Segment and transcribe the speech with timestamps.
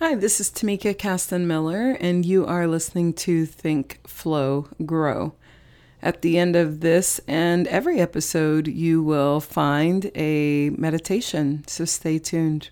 [0.00, 5.34] Hi, this is Tamika Caston Miller, and you are listening to Think, Flow, Grow.
[6.02, 12.18] At the end of this and every episode, you will find a meditation, so stay
[12.18, 12.70] tuned.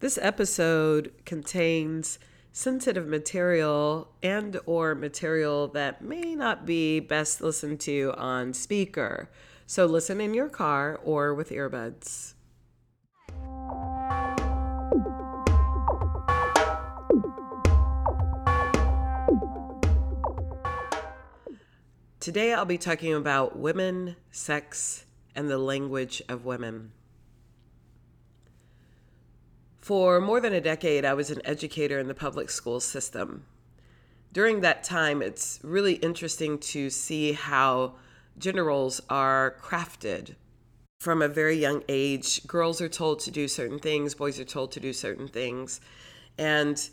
[0.00, 2.18] This episode contains
[2.52, 9.30] sensitive material and or material that may not be best listened to on speaker.
[9.66, 12.34] So listen in your car or with earbuds.
[22.20, 25.04] Today I'll be talking about women, sex,
[25.36, 26.90] and the language of women.
[29.80, 33.44] For more than a decade, I was an educator in the public school system.
[34.32, 37.94] During that time, it's really interesting to see how
[38.36, 40.34] gender roles are crafted.
[40.98, 44.72] From a very young age, girls are told to do certain things, boys are told
[44.72, 45.80] to do certain things.
[46.36, 46.90] And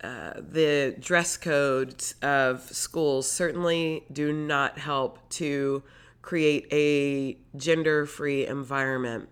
[0.00, 5.82] the dress codes of schools certainly do not help to
[6.22, 9.28] create a gender free environment.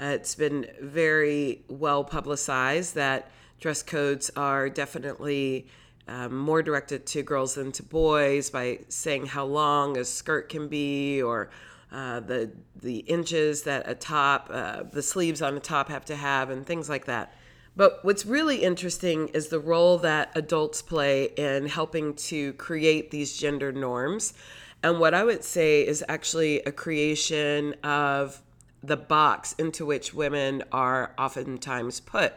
[0.00, 5.66] Uh, it's been very well publicized that dress codes are definitely
[6.08, 10.68] um, more directed to girls than to boys by saying how long a skirt can
[10.68, 11.50] be or
[11.92, 16.16] uh, the the inches that a top, uh, the sleeves on the top have to
[16.16, 17.34] have, and things like that.
[17.76, 23.36] But what's really interesting is the role that adults play in helping to create these
[23.36, 24.34] gender norms.
[24.82, 28.42] And what I would say is actually a creation of
[28.82, 32.32] the box into which women are oftentimes put.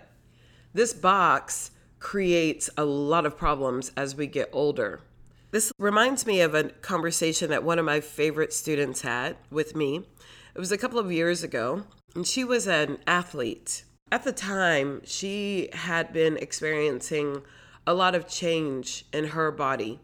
[0.73, 5.01] This box creates a lot of problems as we get older.
[5.51, 10.05] This reminds me of a conversation that one of my favorite students had with me.
[10.55, 13.83] It was a couple of years ago, and she was an athlete.
[14.13, 17.41] At the time, she had been experiencing
[17.87, 20.01] a lot of change in her body.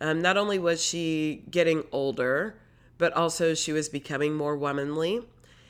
[0.00, 2.54] Um, not only was she getting older,
[2.96, 5.26] but also she was becoming more womanly.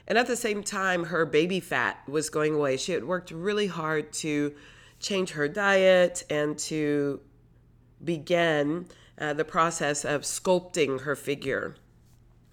[0.06, 2.76] And at the same time, her baby fat was going away.
[2.76, 4.54] She had worked really hard to
[4.98, 7.20] change her diet and to
[8.04, 8.88] begin
[9.18, 11.76] uh, the process of sculpting her figure.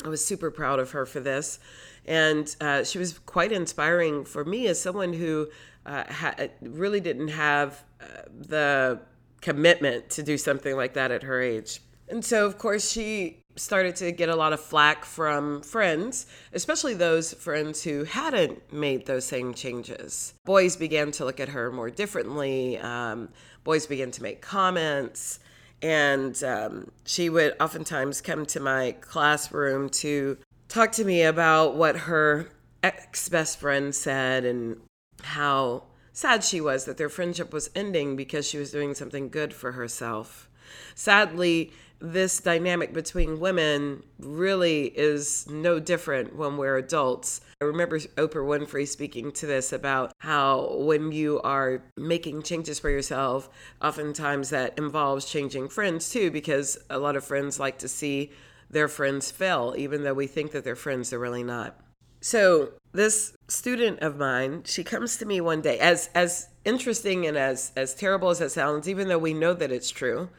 [0.05, 1.59] I was super proud of her for this.
[2.07, 5.49] And uh, she was quite inspiring for me as someone who
[5.85, 8.05] uh, ha- really didn't have uh,
[8.39, 8.99] the
[9.41, 11.81] commitment to do something like that at her age.
[12.09, 16.93] And so, of course, she started to get a lot of flack from friends, especially
[16.93, 20.33] those friends who hadn't made those same changes.
[20.45, 22.77] Boys began to look at her more differently.
[22.77, 23.29] Um,
[23.63, 25.39] boys began to make comments.
[25.81, 31.97] And um, she would oftentimes come to my classroom to talk to me about what
[31.97, 32.49] her
[32.83, 34.77] ex best friend said and
[35.23, 35.83] how
[36.13, 39.73] sad she was that their friendship was ending because she was doing something good for
[39.73, 40.49] herself.
[40.95, 47.41] Sadly, this dynamic between women really is no different when we're adults.
[47.61, 52.89] I remember Oprah Winfrey speaking to this about how when you are making changes for
[52.89, 53.49] yourself,
[53.81, 58.31] oftentimes that involves changing friends too, because a lot of friends like to see
[58.69, 61.79] their friends fail, even though we think that they're friends, they're really not.
[62.19, 67.37] So this student of mine, she comes to me one day, as as interesting and
[67.37, 70.29] as as terrible as it sounds, even though we know that it's true,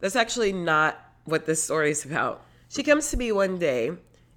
[0.00, 2.44] that's actually not what this story is about.
[2.68, 3.92] She comes to me one day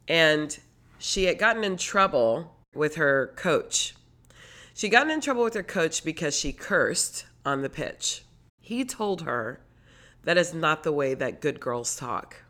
[0.07, 0.57] and
[0.97, 3.95] she had gotten in trouble with her coach.
[4.73, 8.23] She gotten in trouble with her coach because she cursed on the pitch.
[8.61, 9.61] He told her
[10.23, 12.43] that is not the way that good girls talk.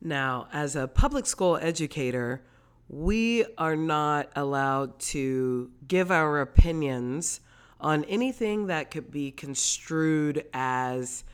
[0.00, 2.42] Now, as a public school educator,
[2.88, 7.40] we are not allowed to give our opinions
[7.80, 11.24] on anything that could be construed as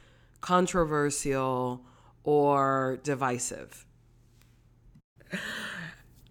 [0.41, 1.85] controversial
[2.25, 3.87] or divisive.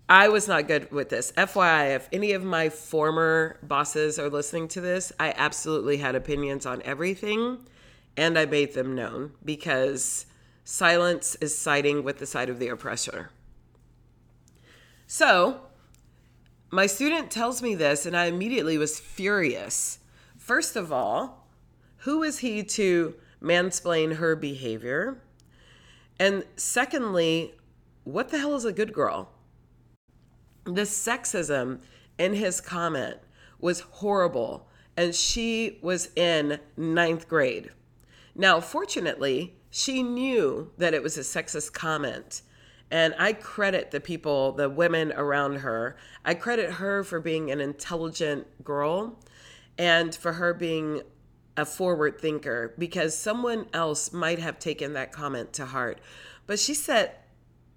[0.07, 1.31] I was not good with this.
[1.31, 6.65] FYI, if any of my former bosses are listening to this, I absolutely had opinions
[6.67, 7.65] on everything
[8.15, 10.27] and I made them known because
[10.65, 13.29] silence is siding with the side of the oppressor.
[15.07, 15.61] So,
[16.71, 19.99] my student tells me this, and I immediately was furious.
[20.37, 21.47] First of all,
[21.97, 25.21] who is he to mansplain her behavior?
[26.19, 27.53] And secondly,
[28.03, 29.29] what the hell is a good girl?
[30.65, 31.79] The sexism
[32.17, 33.17] in his comment
[33.59, 37.69] was horrible, and she was in ninth grade.
[38.33, 42.41] Now, fortunately, she knew that it was a sexist comment
[42.89, 45.97] And I credit the people, the women around her.
[46.23, 49.19] I credit her for being an intelligent girl
[49.77, 51.01] and for her being
[51.57, 55.99] a forward thinker because someone else might have taken that comment to heart.
[56.47, 57.11] But she said,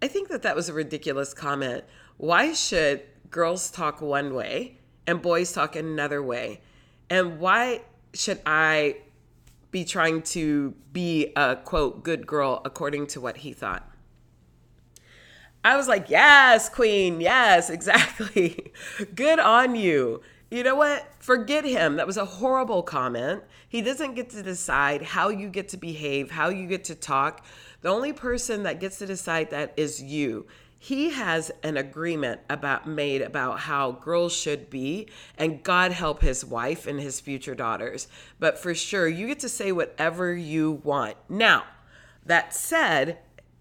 [0.01, 1.83] I think that that was a ridiculous comment.
[2.17, 6.61] Why should girls talk one way and boys talk another way?
[7.11, 7.81] And why
[8.15, 8.99] should I
[9.70, 13.88] be trying to be a quote good girl according to what he thought?
[15.65, 18.73] I was like, yes, queen, yes, exactly.
[19.15, 20.23] Good on you.
[20.50, 21.06] You know what?
[21.19, 21.97] Forget him.
[21.97, 23.43] That was a horrible comment.
[23.69, 27.44] He doesn't get to decide how you get to behave, how you get to talk.
[27.82, 30.47] The only person that gets to decide that is you.
[30.79, 36.45] He has an agreement about made about how girls should be and God help his
[36.45, 38.07] wife and his future daughters.
[38.39, 41.17] But for sure, you get to say whatever you want.
[41.29, 41.65] Now,
[42.25, 43.19] that said,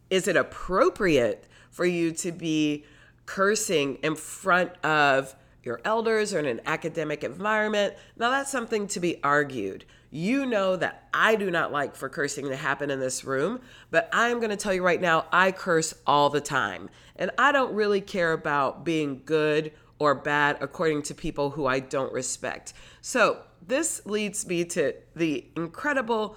[0.09, 2.85] is it appropriate for you to be
[3.25, 5.35] cursing in front of
[5.67, 7.93] your elders or in an academic environment.
[8.17, 9.85] Now, that's something to be argued.
[10.17, 13.61] You know that I do not like for cursing to happen in this room,
[13.91, 16.89] but I am going to tell you right now, I curse all the time.
[17.17, 21.79] And I don't really care about being good or bad according to people who I
[21.81, 22.73] don't respect.
[22.99, 26.35] So, this leads me to the incredible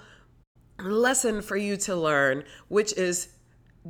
[0.77, 3.29] lesson for you to learn, which is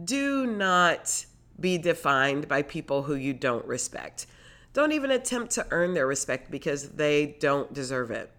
[0.06, 1.26] do not
[1.60, 4.26] be defined by people who you don't respect
[4.74, 8.32] don't even attempt to earn their respect because they don't deserve it.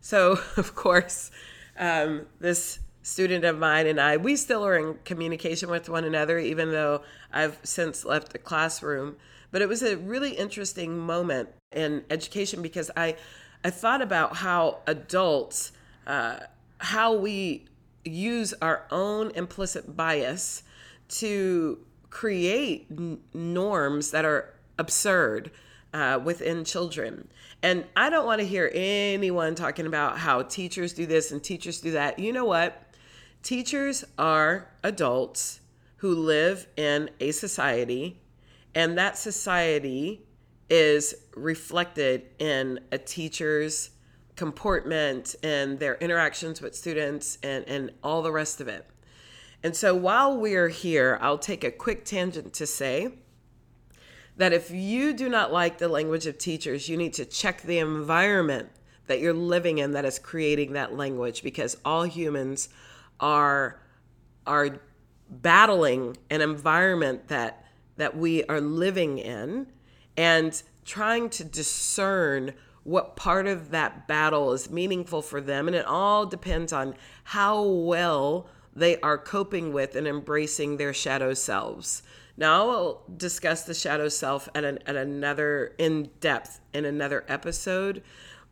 [0.00, 1.30] So, of course,
[1.78, 6.38] um, this student of mine and I, we still are in communication with one another,
[6.38, 7.02] even though
[7.32, 9.16] I've since left the classroom.
[9.50, 13.16] But it was a really interesting moment in education because I,
[13.64, 15.72] I thought about how adults,
[16.06, 16.40] uh,
[16.78, 17.66] how we
[18.04, 20.62] use our own implicit bias
[21.08, 21.78] to
[22.10, 25.50] create n- norms that are absurd
[25.94, 27.28] uh, within children.
[27.62, 31.80] And I don't want to hear anyone talking about how teachers do this and teachers
[31.80, 32.18] do that.
[32.18, 32.82] You know what?
[33.42, 35.60] Teachers are adults
[35.96, 38.20] who live in a society,
[38.74, 40.22] and that society
[40.70, 43.90] is reflected in a teacher's
[44.36, 48.86] comportment and their interactions with students and, and all the rest of it.
[49.64, 53.14] And so while we're here, I'll take a quick tangent to say
[54.38, 57.78] that if you do not like the language of teachers, you need to check the
[57.78, 58.70] environment
[59.08, 62.68] that you're living in that is creating that language because all humans
[63.20, 63.80] are
[64.46, 64.78] are
[65.28, 67.64] battling an environment that
[67.96, 69.66] that we are living in
[70.16, 72.54] and trying to discern
[72.84, 75.66] what part of that battle is meaningful for them.
[75.66, 76.94] And it all depends on
[77.24, 82.02] how well they are coping with and embracing their shadow selves
[82.38, 88.02] now I'll discuss the shadow self at, an, at another in depth in another episode.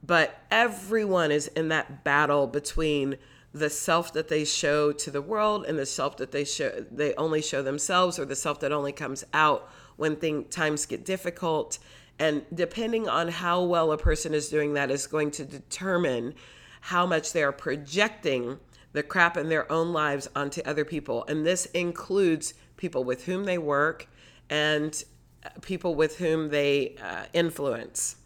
[0.02, 3.16] But everyone is in that battle between
[3.54, 7.14] the self that they show to the world and the self that they show they
[7.14, 11.78] only show themselves or the self that only comes out when thing, times get difficult.
[12.18, 16.34] And depending on how well a person is doing that is going to determine
[16.80, 18.58] how much they are projecting
[18.92, 21.24] the crap in their own lives onto other people.
[21.28, 24.08] And this includes people with whom they work,
[24.50, 25.04] and
[25.62, 28.16] people with whom they uh, influence.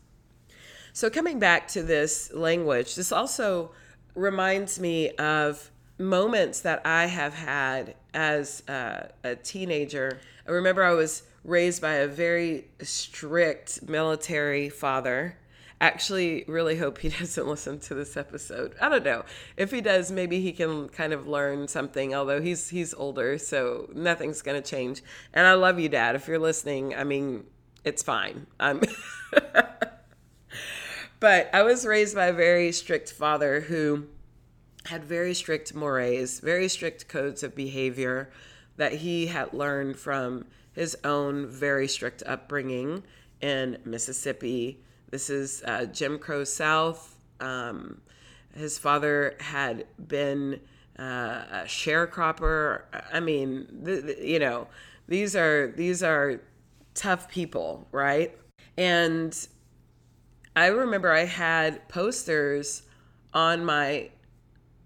[0.92, 3.72] So, coming back to this language, this also
[4.14, 10.20] reminds me of moments that I have had as uh, a teenager.
[10.48, 15.36] I remember I was raised by a very strict military father
[15.80, 18.74] actually really hope he doesn't listen to this episode.
[18.80, 19.24] I don't know.
[19.56, 23.88] If he does, maybe he can kind of learn something, although he's he's older, so
[23.94, 25.02] nothing's going to change.
[25.32, 26.14] And I love you, dad.
[26.14, 27.44] If you're listening, I mean,
[27.84, 28.46] it's fine.
[28.58, 28.82] I'm
[31.20, 34.06] But I was raised by a very strict father who
[34.86, 38.30] had very strict mores, very strict codes of behavior
[38.78, 43.02] that he had learned from his own very strict upbringing
[43.42, 47.16] in Mississippi this is uh, Jim Crow South.
[47.40, 48.00] Um,
[48.54, 50.60] his father had been
[50.98, 51.02] uh,
[51.52, 52.82] a sharecropper.
[53.12, 54.68] I mean, th- th- you know,
[55.08, 56.40] these are these are
[56.94, 58.36] tough people, right?
[58.76, 59.36] And
[60.54, 62.82] I remember I had posters
[63.32, 64.10] on my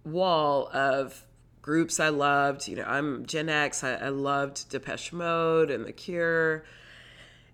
[0.05, 1.27] wall of
[1.63, 2.69] groups I loved.
[2.69, 3.83] You know, I'm Gen X.
[3.83, 6.65] I, I loved Depeche Mode and The Cure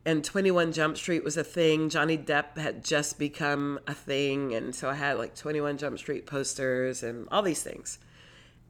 [0.05, 1.89] and 21 Jump Street was a thing.
[1.91, 4.55] Johnny Depp had just become a thing.
[4.55, 7.99] And so I had like 21 Jump Street posters and all these things.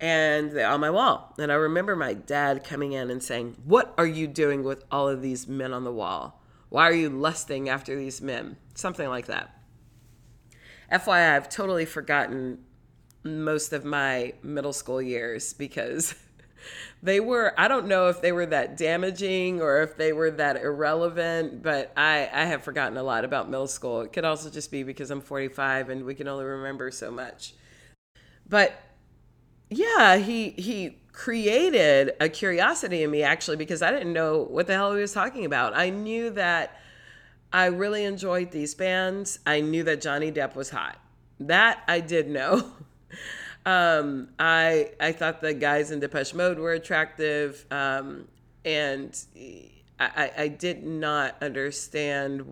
[0.00, 1.34] and they're on my wall.
[1.38, 5.08] And I remember my dad coming in and saying, What are you doing with all
[5.08, 6.42] of these men on the wall?
[6.70, 8.56] Why are you lusting after these men?
[8.74, 9.54] Something like that.
[10.90, 12.64] FYI, I've totally forgotten
[13.22, 16.14] most of my middle school years because
[17.02, 20.56] they were, I don't know if they were that damaging or if they were that
[20.56, 24.02] irrelevant, but I, I have forgotten a lot about middle school.
[24.02, 27.54] It could also just be because I'm 45 and we can only remember so much.
[28.48, 28.74] But
[29.70, 34.74] yeah, he, he, created a curiosity in me actually because I didn't know what the
[34.74, 35.76] hell he was talking about.
[35.76, 36.80] I knew that
[37.52, 39.38] I really enjoyed these bands.
[39.44, 40.98] I knew that Johnny Depp was hot.
[41.40, 42.72] That I did know.
[43.66, 48.28] um, I I thought the guys in Depeche Mode were attractive, um,
[48.64, 49.18] and
[49.98, 52.42] I, I did not understand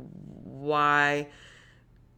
[0.44, 1.28] why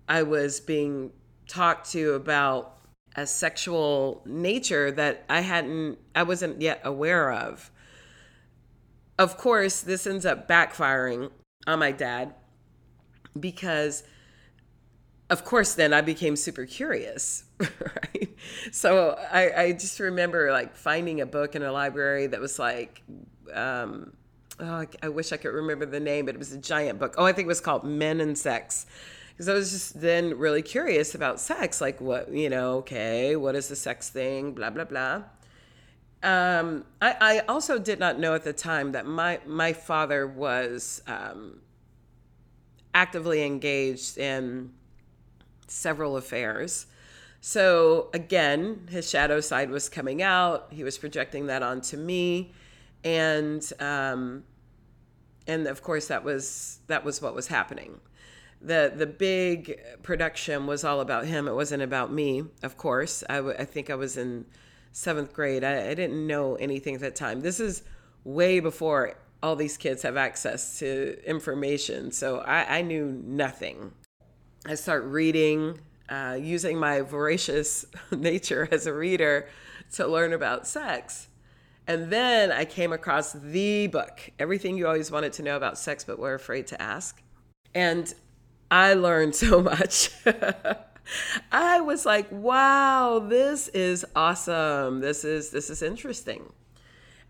[0.09, 1.13] I was being
[1.47, 2.79] talked to about
[3.17, 7.71] a sexual nature that I hadn't, I wasn't yet aware of.
[9.19, 11.31] Of course, this ends up backfiring
[11.67, 12.35] on my dad
[13.39, 14.03] because
[15.31, 18.37] of course then i became super curious right?
[18.73, 23.03] So I, I just remember like finding a book in a library that was like
[23.53, 24.13] um,
[24.59, 27.15] oh, I wish i could remember the name but it was a giant book.
[27.19, 28.87] Oh i think it was called men and sex.
[29.31, 33.55] Because i was just then really curious about sex like what you know okay what
[33.55, 35.23] is the sex thing blah blah blah.
[36.23, 41.03] Um, I, I also did not know at the time that my my father was
[41.07, 41.61] um,
[42.95, 44.73] actively engaged in
[45.71, 46.87] several affairs.
[47.41, 50.69] So again, his shadow side was coming out.
[50.71, 52.53] He was projecting that onto me,
[53.03, 54.45] and um,
[55.47, 58.01] and of course that was that was what was happening.
[58.61, 61.49] the The big production was all about him.
[61.49, 62.45] It wasn't about me.
[62.63, 64.45] Of course, I, w- I think I was in
[64.93, 65.65] seventh grade.
[65.65, 67.41] I, I didn't know anything at that time.
[67.41, 67.83] This is
[68.25, 72.13] way before all these kids have access to information.
[72.13, 73.93] So I, I knew nothing.
[74.67, 79.49] I start reading, uh, using my voracious nature as a reader
[79.95, 81.29] to learn about sex.
[81.87, 86.05] And then I came across the book, Everything You Always Wanted to Know About Sex
[86.05, 87.23] But Were Afraid to Ask.
[87.75, 88.13] And
[88.71, 90.11] I learned so much.
[91.51, 95.01] I was like, wow, this is awesome.
[95.01, 96.53] This is this is interesting.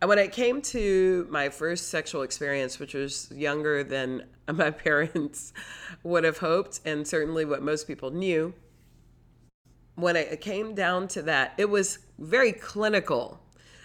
[0.01, 5.53] And when it came to my first sexual experience, which was younger than my parents
[6.03, 8.55] would have hoped, and certainly what most people knew,
[9.97, 13.41] when it came down to that, it was very clinical.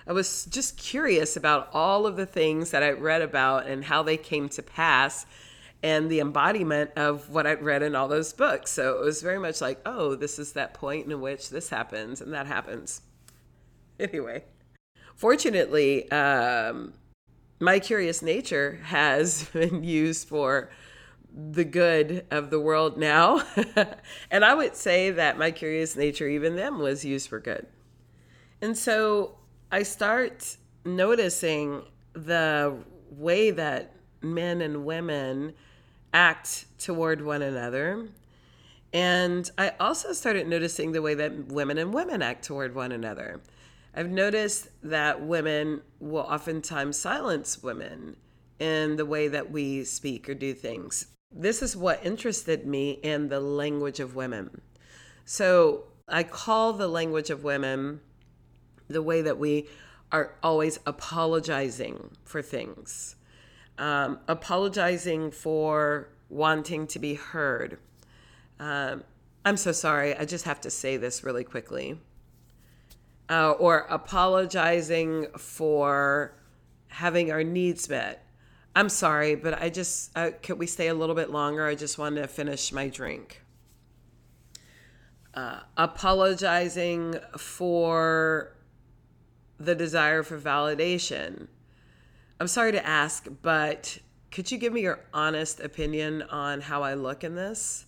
[0.08, 4.02] I was just curious about all of the things that I read about and how
[4.04, 5.26] they came to pass
[5.84, 8.72] and the embodiment of what I'd read in all those books.
[8.72, 12.22] So it was very much like, oh, this is that point in which this happens
[12.22, 13.02] and that happens.
[13.98, 14.44] Anyway
[15.16, 16.94] fortunately, um,
[17.60, 20.70] my curious nature has been used for
[21.36, 23.44] the good of the world now.
[24.32, 27.68] and I would say that my curious nature, even then, was used for good.
[28.62, 29.38] And so
[29.72, 30.56] I start
[30.86, 32.78] noticing the
[33.12, 35.54] way that men and women
[36.14, 38.08] act toward one another.
[38.94, 43.42] And I also started noticing the way that women and women act toward one another.
[43.98, 48.18] I've noticed that women will oftentimes silence women
[48.60, 51.08] in the way that we speak or do things.
[51.32, 54.62] This is what interested me in the language of women.
[55.24, 58.02] So I call the language of women
[58.90, 59.68] the way that we
[60.12, 63.16] are always apologizing for things,
[63.78, 67.80] um, apologizing for wanting to be heard.
[68.60, 69.06] Um,
[69.46, 70.16] I'm so sorry.
[70.16, 71.98] I just have to say this really quickly
[73.30, 76.34] uh, or apologizing for
[76.88, 78.26] having our needs met.
[78.76, 81.66] I'm sorry, but I just, uh, could we stay a little bit longer?
[81.66, 83.42] I just wanted to finish my drink.
[85.34, 88.56] Uh, apologizing for
[89.58, 91.48] the desire for validation.
[92.40, 93.98] I'm sorry to ask, but
[94.32, 97.86] could you give me your honest opinion on how I look in this?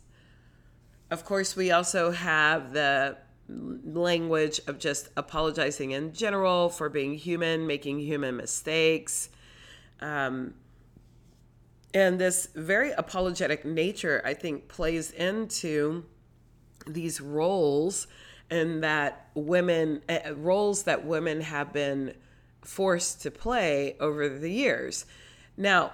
[1.12, 3.18] Of course, we also have the
[3.50, 9.30] language of just apologizing in general for being human, making human mistakes.
[10.02, 10.54] Um,
[11.94, 16.06] and this very apologetic nature, I think, plays into
[16.86, 18.08] these roles
[18.50, 22.14] and that women, uh, roles that women have been
[22.62, 25.06] forced to play over the years.
[25.56, 25.94] Now,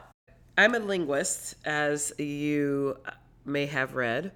[0.57, 2.97] I'm a linguist, as you
[3.45, 4.31] may have read.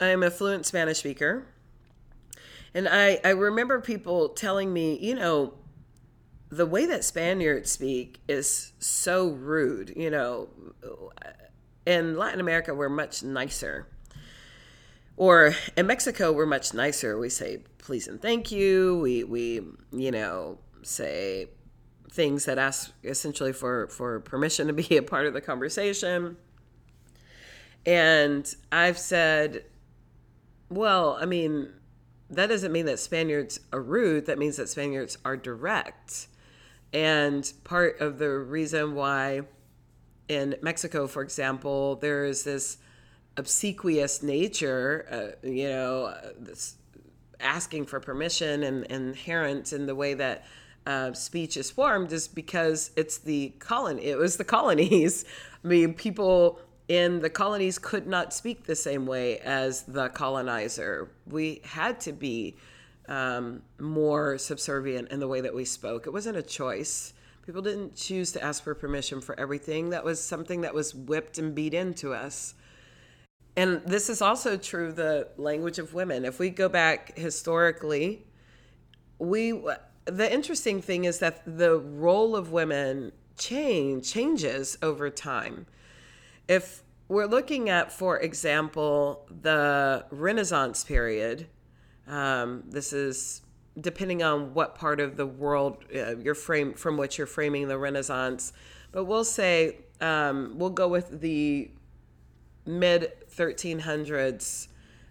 [0.00, 1.46] I'm a fluent Spanish speaker.
[2.76, 5.54] And I, I remember people telling me, you know,
[6.50, 9.94] the way that Spaniards speak is so rude.
[9.96, 10.50] You know,
[11.86, 13.88] in Latin America, we're much nicer.
[15.16, 17.16] Or in Mexico, we're much nicer.
[17.18, 18.98] We say please and thank you.
[18.98, 21.48] We, we you know, say
[22.10, 26.36] things that ask essentially for, for permission to be a part of the conversation.
[27.86, 29.64] And I've said,
[30.68, 31.70] well, I mean,
[32.30, 34.26] that doesn't mean that Spaniards are rude.
[34.26, 36.28] That means that Spaniards are direct.
[36.92, 39.42] And part of the reason why
[40.28, 42.78] in Mexico, for example, there is this
[43.36, 46.76] obsequious nature, uh, you know, this
[47.38, 50.44] asking for permission and, and inherent in the way that
[50.86, 54.04] uh, speech is formed is because it's the colony.
[54.04, 55.24] It was the colonies.
[55.64, 61.10] I mean, people in the colonies could not speak the same way as the colonizer.
[61.26, 62.56] We had to be
[63.08, 66.06] um, more subservient in the way that we spoke.
[66.06, 67.12] It wasn't a choice.
[67.44, 69.90] People didn't choose to ask for permission for everything.
[69.90, 72.54] That was something that was whipped and beat into us.
[73.56, 76.24] And this is also true of the language of women.
[76.24, 78.26] If we go back historically,
[79.18, 79.62] we
[80.04, 85.66] the interesting thing is that the role of women change changes over time.
[86.48, 91.46] If we're looking at, for example, the Renaissance period,
[92.06, 93.42] um, this is
[93.80, 97.78] depending on what part of the world uh, you're frame from which you're framing the
[97.78, 98.52] Renaissance,
[98.92, 101.70] but we'll say um, we'll go with the
[102.64, 104.68] mid 1300s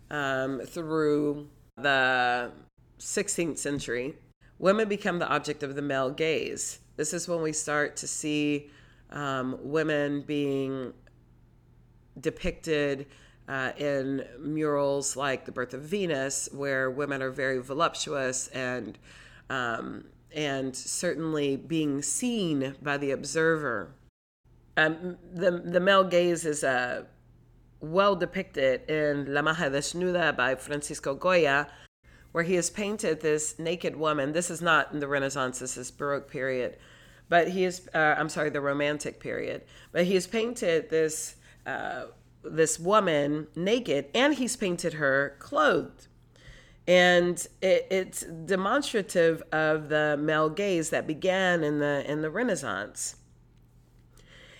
[0.09, 2.51] um, through the
[2.99, 4.15] 16th century.
[4.57, 6.79] Women become the object of the male gaze.
[6.95, 8.69] This is when we start to see
[9.11, 10.93] um, women being
[12.19, 13.07] depicted
[13.47, 18.97] uh, in murals like The Birth of Venus, where women are very voluptuous and
[19.49, 23.91] um, and certainly being seen by the observer.
[24.77, 27.03] Um, the the male gaze is uh,
[27.79, 31.67] well depicted in La Maja Desnuda by Francisco Goya,
[32.31, 34.33] where he has painted this naked woman.
[34.33, 36.77] This is not in the Renaissance; this is Baroque period,
[37.29, 39.61] but he is uh, I'm sorry, the Romantic period.
[39.91, 41.34] But he has painted this.
[42.43, 46.07] This woman naked and he's painted her clothed.
[46.87, 53.15] And it, it's demonstrative of the male gaze that began in the in the renaissance.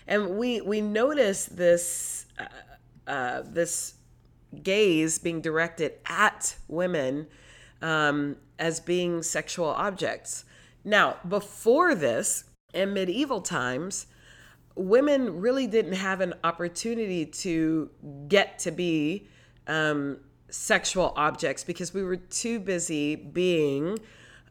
[0.08, 3.96] And we we notice this uh, uh, this
[4.63, 7.28] gaze being directed at women
[7.82, 10.46] um, as being sexual objects.
[10.84, 14.08] Now before this in medieval times
[14.75, 17.89] women really didn't have an opportunity to
[18.27, 19.27] get to be
[19.67, 20.17] um,
[20.49, 23.97] sexual objects because we were too busy being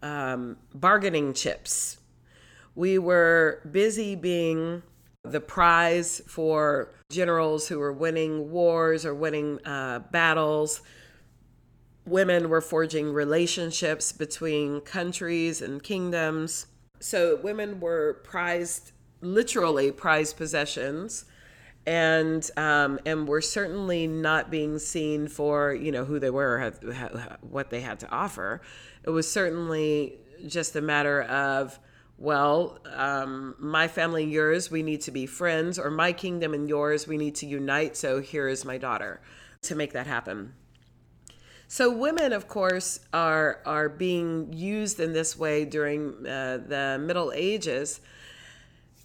[0.03, 1.99] um, bargaining chips.
[2.75, 4.83] We were busy being
[5.23, 10.83] the prize for generals who were winning wars or winning uh, battles.
[12.07, 16.67] Women were forging relationships between countries and kingdoms.
[17.01, 18.93] So women were prized
[19.25, 21.25] literally prized possessions
[21.87, 27.39] and um, and were certainly not being seen for you know who they were, had,
[27.43, 28.63] what they had to offer.
[29.03, 31.79] It was certainly just a matter of
[32.17, 36.69] well, um, my family and yours, we need to be friends, or my kingdom and
[36.69, 37.97] yours, we need to unite.
[37.97, 39.21] So here is my daughter
[39.63, 40.55] to make that happen.
[41.67, 47.33] So women, of course, are are being used in this way during uh, the Middle
[47.35, 48.01] Ages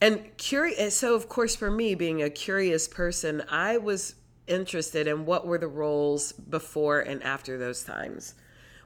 [0.02, 4.16] and curious so of course for me being a curious person i was
[4.50, 8.34] interested in what were the roles before and after those times.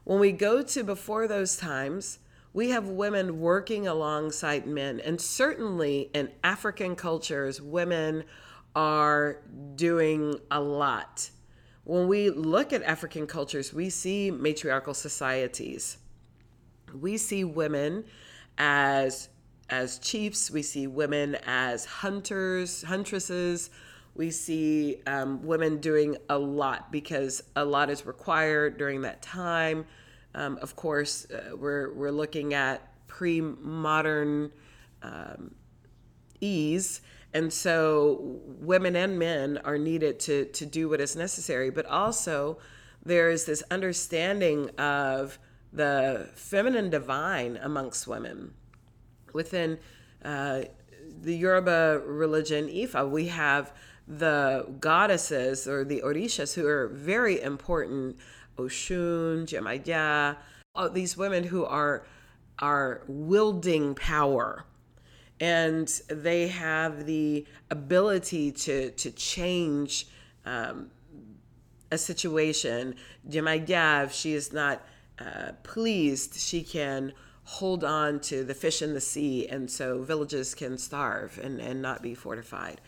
[0.04, 2.20] When we go to before those times
[2.52, 5.00] we have women working alongside men.
[5.00, 8.26] And certainly in african cultures women
[8.76, 9.40] are
[9.76, 11.30] doing a lot.
[11.86, 15.98] When we look at african cultures we see matriarchal societies.
[16.94, 18.04] We see women
[18.58, 19.30] as
[19.70, 23.70] as chiefs, we see women as hunters, huntresses.
[24.16, 29.86] We see um, women doing a lot because a lot is required during that time.
[30.36, 34.52] Um, of course, uh, we're, we're looking at pre modern
[35.02, 35.56] um,
[36.42, 37.02] ease.
[37.34, 41.72] And so women and men are needed to, to do what is necessary.
[41.72, 42.60] But also,
[43.04, 45.40] there is this understanding of
[45.72, 48.54] the feminine divine amongst women
[49.34, 49.80] within
[50.24, 50.62] uh,
[51.22, 53.74] the Yoruba religion, Ifa, we have
[54.08, 58.18] the goddesses or the orishas who are very important
[58.58, 60.38] Oshun, Jemaya,
[60.76, 62.06] all these women who are
[62.60, 64.64] are wielding power
[65.40, 70.08] and they have the ability to to change
[70.46, 70.92] um,
[71.92, 72.96] a situation.
[73.30, 74.82] Jemaya, if she is not
[75.20, 77.14] uh, pleased, she can
[77.46, 81.82] hold on to the fish in the sea, and so villages can starve and, and
[81.82, 82.80] not be fortified.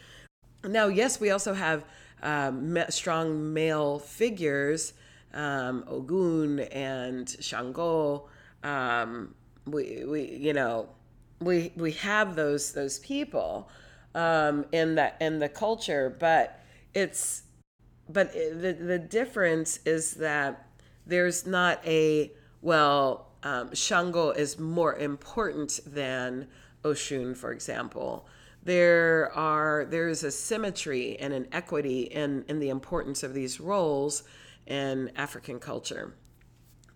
[0.64, 1.86] Now, yes, we also have
[2.24, 4.94] um, strong male figures,
[5.34, 8.30] um, Ogun and Shango.
[8.64, 10.90] Um, we, we, you know,
[11.42, 13.70] we we have those those people
[14.16, 16.62] um, in that in the culture, but
[16.94, 17.44] it's
[18.10, 20.68] but the the difference is that
[21.06, 26.48] there's not a well um, Shango is more important than
[26.84, 28.28] Oshun, for example.
[28.64, 34.24] There are there's a symmetry and an equity in in the importance of these roles
[34.66, 36.16] in African culture.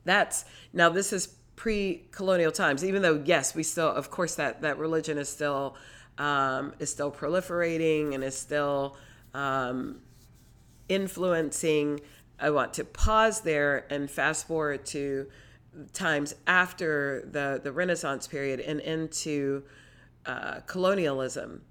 [0.06, 2.84] That's now this is pre-colonial times.
[2.84, 5.78] Even though yes, we still of course that that religion is still
[6.18, 8.98] um, is still proliferating and is still
[9.36, 10.02] um,
[10.90, 12.02] influencing.
[12.40, 15.28] I want to pause there and fast forward to
[15.94, 19.64] times after the, the Renaissance period and into
[20.26, 21.62] uh, colonialism.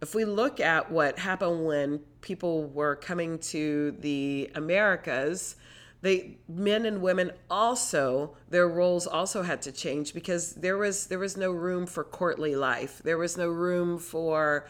[0.00, 5.56] If we look at what happened when people were coming to the Americas,
[6.00, 11.18] they men and women also their roles also had to change because there was there
[11.18, 13.00] was no room for courtly life.
[13.02, 14.68] There was no room for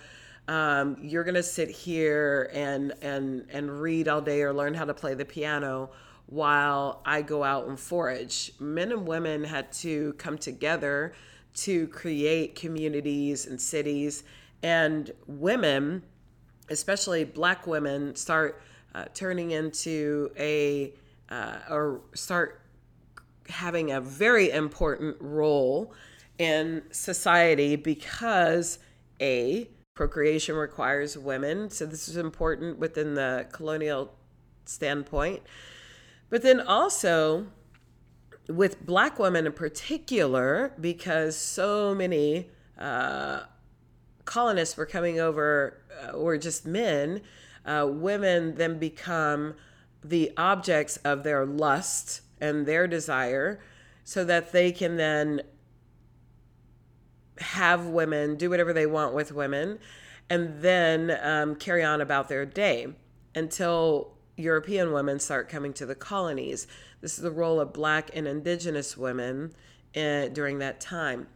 [0.48, 4.94] um, you're gonna sit here and and and read all day or learn how to
[4.94, 5.90] play the piano
[6.29, 8.53] while I go out and forage.
[8.61, 11.14] Men and women had to come together
[11.55, 14.25] to create communities and cities,
[14.62, 16.03] and women,
[16.69, 18.61] especially black women, start
[18.95, 20.93] uh, turning into a
[21.31, 22.61] uh, or start
[23.49, 25.95] having a very important role
[26.38, 28.79] in society because
[29.21, 31.71] a procreation requires women.
[31.71, 34.12] So this is important within the colonial
[34.67, 35.43] standpoint
[36.31, 37.47] but then also
[38.49, 43.41] with black women in particular, because so many uh,
[44.25, 47.21] colonists were coming over, uh, or just men,
[47.67, 49.55] uh, women then become
[50.03, 53.61] the objects of their lust and their desire
[54.05, 55.43] so that they can then
[57.38, 59.79] have women do whatever they want with women
[60.31, 62.87] and then um, carry on about their day
[63.35, 66.66] until European women start coming to the colonies.
[67.01, 69.53] This is the role of black and indigenous women
[69.94, 71.27] in, during that time.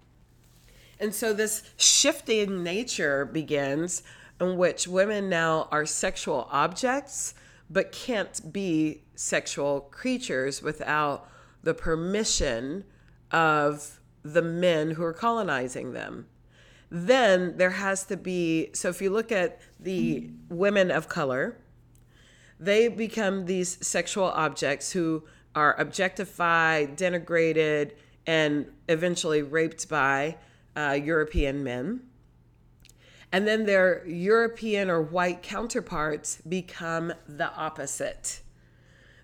[1.00, 4.02] And so this shifting nature begins
[4.40, 7.34] in which women now are sexual objects
[7.68, 11.28] but can't be sexual creatures without
[11.62, 12.84] the permission
[13.30, 16.26] of the men who are colonizing them.
[16.90, 21.56] Then there has to be, so if you look at the women of color,
[22.62, 27.92] they become these sexual objects who are objectified, denigrated,
[28.24, 30.36] and eventually raped by
[30.76, 32.00] uh, European men.
[33.32, 38.42] And then their European or white counterparts become the opposite.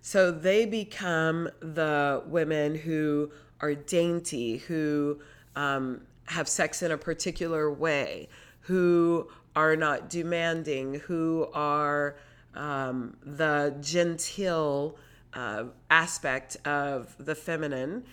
[0.01, 5.20] So they become the women who are dainty, who
[5.55, 8.29] um, have sex in a particular way,
[8.62, 12.16] who are not demanding, who are
[12.54, 14.96] um, the genteel
[15.34, 18.04] uh, aspect of the feminine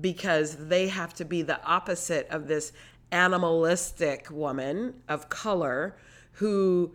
[0.00, 2.72] because they have to be the opposite of this
[3.12, 5.96] animalistic woman of color
[6.32, 6.94] who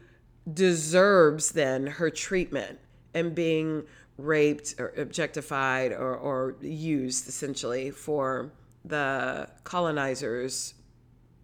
[0.54, 2.80] deserves then her treatment
[3.14, 3.84] and being
[4.18, 8.52] raped or objectified or, or used essentially for
[8.84, 10.74] the colonizers'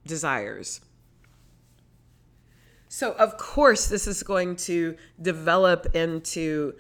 [0.06, 0.82] desires.
[2.88, 6.76] So, of course, this is going to develop into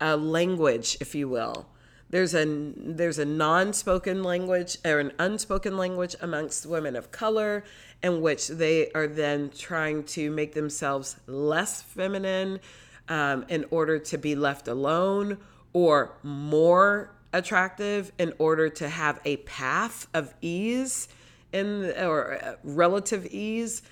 [0.00, 1.66] a language, if you will.
[2.10, 7.64] There's a there's a non-spoken language or an unspoken language amongst women of color,
[8.02, 12.60] in which they are then trying to make themselves less feminine
[13.08, 15.36] um, in order to be left alone,
[15.74, 21.08] or more attractive in order to have a path of ease
[21.52, 23.82] in or uh, relative ease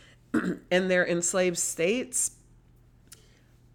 [0.70, 2.32] in their enslaved states.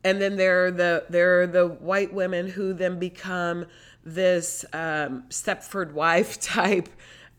[0.04, 3.66] And then there are the there are the white women who then become
[4.04, 6.90] this um, Stepford wife type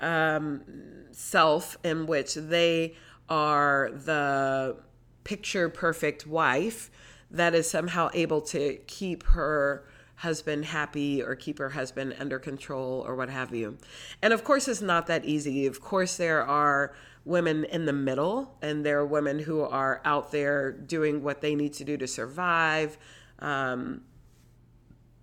[0.00, 0.62] um,
[1.11, 2.94] self, in which they
[3.28, 4.76] are the
[5.24, 6.90] picture perfect wife
[7.30, 9.85] that is somehow able to keep her
[10.16, 13.76] husband happy or keep her husband under control or what have you.
[14.20, 15.66] And of course, it's not that easy.
[15.66, 20.32] Of course, there are women in the middle, and there are women who are out
[20.32, 22.98] there doing what they need to do to survive.
[23.38, 24.02] Um,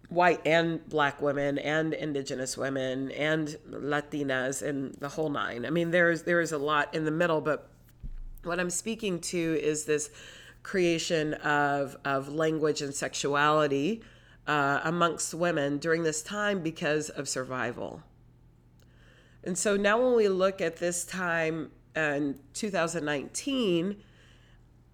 [0.09, 5.91] white and black women and indigenous women and latinas and the whole nine i mean
[5.91, 7.69] there's there's a lot in the middle but
[8.43, 10.09] what i'm speaking to is this
[10.63, 14.01] creation of of language and sexuality
[14.47, 18.01] uh, amongst women during this time because of survival
[19.43, 24.03] and so now when we look at this time in 2019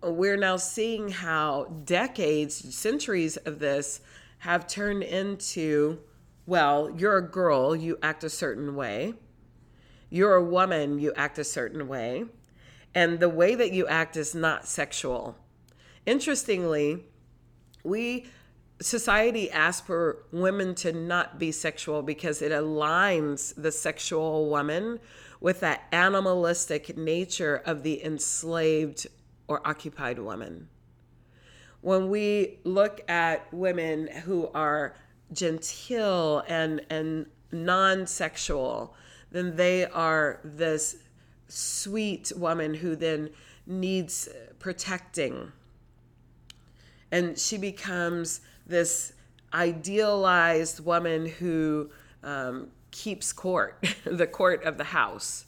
[0.02, 4.02] we're now seeing how decades centuries of this
[4.40, 6.00] have turned into
[6.48, 9.16] well, you're a girl, you act a certain way.
[10.12, 12.26] You're a woman, you act a certain way.
[12.94, 15.36] And the way that you act is not sexual.
[16.06, 17.04] Interestingly,
[17.84, 18.28] we
[18.82, 25.00] society asks for women to not be sexual because it aligns the sexual woman
[25.46, 29.06] with that animalistic nature of the enslaved
[29.48, 30.68] or occupied woman
[31.86, 34.96] when we look at women who are
[35.32, 38.96] genteel and and non-sexual,
[39.30, 40.96] then they are this
[41.48, 43.30] sweet woman who then
[43.68, 44.28] needs
[44.58, 45.52] protecting.
[47.12, 49.14] And she becomes this
[49.54, 51.92] idealized woman who
[52.24, 55.46] um, keeps court, the court of the house.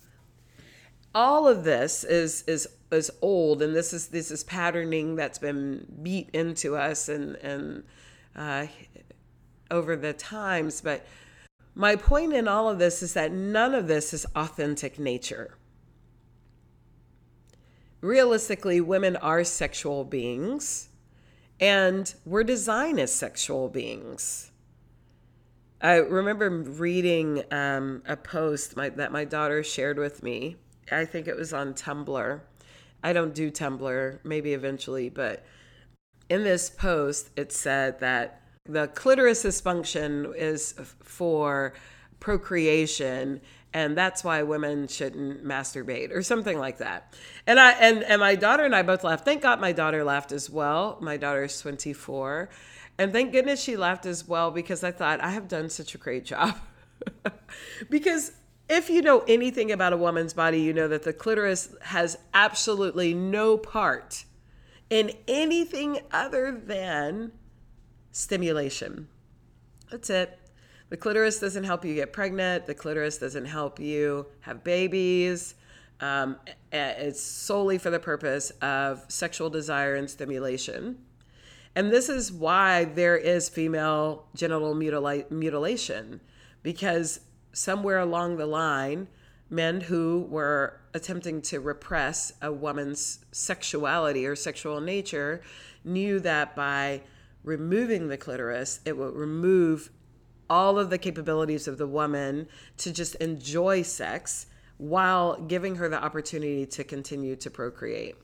[1.15, 5.85] All of this is is is old, and this is this is patterning that's been
[6.03, 7.83] beat into us and and
[8.35, 8.67] uh,
[9.71, 10.81] over the times.
[10.81, 11.05] But
[11.73, 15.57] my point in all of this is that none of this is authentic nature.
[18.01, 20.89] Realistically, women are sexual beings,
[21.59, 24.51] and we're designed as sexual beings.
[25.81, 30.55] I remember reading um, a post my, that my daughter shared with me.
[30.91, 32.41] I think it was on Tumblr.
[33.03, 35.45] I don't do Tumblr, maybe eventually, but
[36.29, 41.73] in this post, it said that the clitoris's function is for
[42.19, 43.39] procreation
[43.73, 47.13] and that's why women shouldn't masturbate or something like that.
[47.45, 49.23] And i and, and my daughter and i both laughed.
[49.23, 50.97] Thank god my daughter laughed as well.
[51.01, 52.49] My daughter is 24
[52.97, 55.97] and thank goodness she laughed as well because i thought i have done such a
[55.97, 56.57] great job
[57.89, 58.31] because
[58.69, 63.13] if you know anything about a woman's body, you know that the clitoris has absolutely
[63.13, 64.25] no part
[64.89, 67.31] in anything other than
[68.11, 69.07] stimulation.
[69.89, 70.37] That's it.
[70.89, 72.65] The clitoris doesn't help you get pregnant.
[72.65, 75.55] The clitoris doesn't help you have babies.
[75.99, 76.37] Um,
[76.71, 80.97] it's solely for the purpose of sexual desire and stimulation.
[81.77, 86.21] And this is why there is female genital mutila- mutilation
[86.63, 87.19] because
[87.53, 89.07] somewhere along the line,
[89.51, 95.43] men who were attempting to repress a woman's sexuality or sexual nature
[95.83, 97.03] knew that by
[97.43, 99.91] removing the clitoris, it would remove
[100.49, 104.47] all of the capabilities of the woman to just enjoy sex
[104.79, 108.15] while giving her the opportunity to continue to procreate.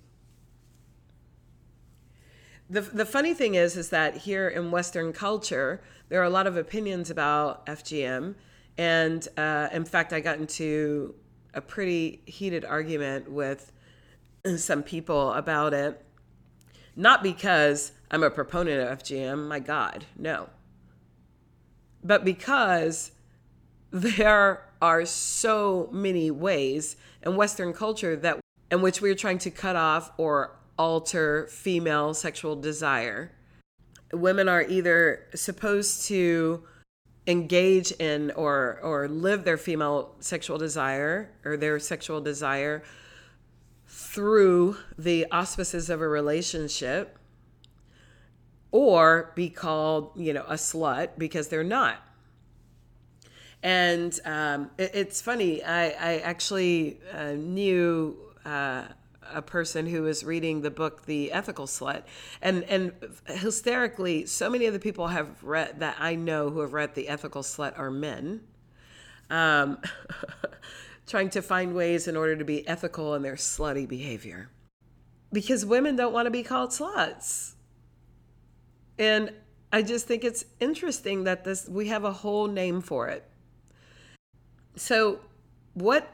[2.70, 6.48] The, the funny thing is is that here in western culture there are a lot
[6.48, 8.36] of opinions about FGM
[8.78, 11.16] and uh, in fact, I got into
[11.54, 13.72] a pretty heated argument with
[14.58, 16.04] some people about it.
[16.96, 20.50] Not because I'm a proponent of FGM, my God, no.
[22.04, 23.12] But because
[23.92, 29.76] there are so many ways in Western culture that in which we're trying to cut
[29.76, 33.32] off or alter female sexual desire.
[34.12, 36.64] Women are either supposed to
[37.26, 42.84] engage in or or live their female sexual desire or their sexual desire
[43.88, 47.18] through the auspices of a relationship
[48.72, 51.96] or be called you know a slut because they're not
[53.62, 58.84] and um, it, it's funny i, I actually uh, knew uh,
[59.32, 62.04] a person who was reading the book The Ethical Slut.
[62.42, 62.94] And and
[63.28, 67.08] hysterically, so many of the people have read that I know who have read The
[67.08, 68.42] Ethical Slut are men.
[69.30, 69.80] Um,
[71.08, 74.50] trying to find ways in order to be ethical in their slutty behavior.
[75.32, 77.54] Because women don't want to be called sluts.
[78.98, 79.34] And
[79.72, 83.28] I just think it's interesting that this we have a whole name for it.
[84.76, 85.20] So
[85.74, 86.10] what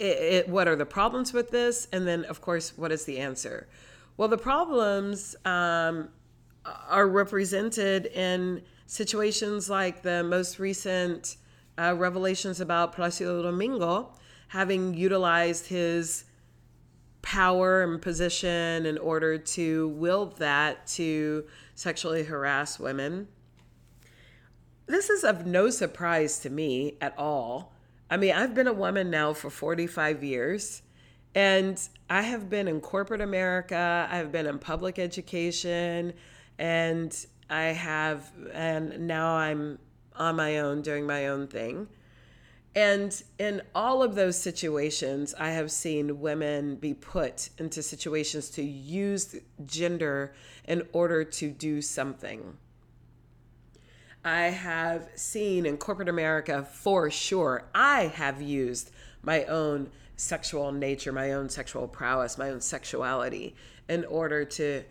[0.00, 1.86] it, it, what are the problems with this?
[1.92, 3.68] And then, of course, what is the answer?
[4.16, 6.08] Well, the problems um,
[6.88, 11.36] are represented in situations like the most recent
[11.78, 14.12] uh, revelations about Placido Domingo
[14.48, 16.24] having utilized his
[17.22, 21.44] power and position in order to wield that to
[21.76, 23.28] sexually harass women.
[24.86, 27.72] This is of no surprise to me at all.
[28.10, 30.82] I mean, I've been a woman now for 45 years,
[31.32, 36.14] and I have been in corporate America, I have been in public education,
[36.58, 39.78] and I have, and now I'm
[40.16, 41.86] on my own doing my own thing.
[42.74, 48.62] And in all of those situations, I have seen women be put into situations to
[48.62, 52.56] use gender in order to do something.
[54.24, 58.90] I have seen in corporate America for sure, I have used
[59.22, 63.54] my own sexual nature, my own sexual prowess, my own sexuality
[63.88, 64.84] in order to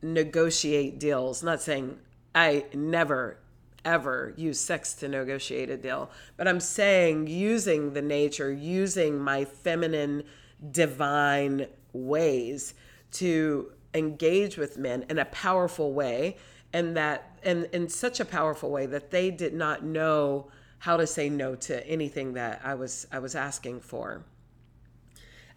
[0.00, 1.42] negotiate deals.
[1.42, 1.98] Not saying
[2.34, 3.38] I never
[3.84, 6.10] ever use sex to negotiate a deal.
[6.36, 10.24] But I'm saying using the nature, using my feminine,
[10.70, 12.74] divine ways
[13.12, 16.36] to engage with men in a powerful way
[16.72, 20.50] and that and in such a powerful way that they did not know
[20.80, 24.24] how to say no to anything that I was I was asking for.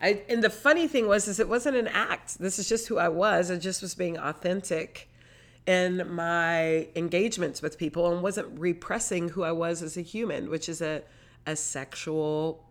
[0.02, 2.40] I, and the funny thing was is it wasn't an act.
[2.40, 3.52] This is just who I was.
[3.52, 5.10] I just was being authentic
[5.68, 10.68] in my engagements with people and wasn't repressing who I was as a human, which
[10.68, 11.04] is a,
[11.46, 12.66] a sexual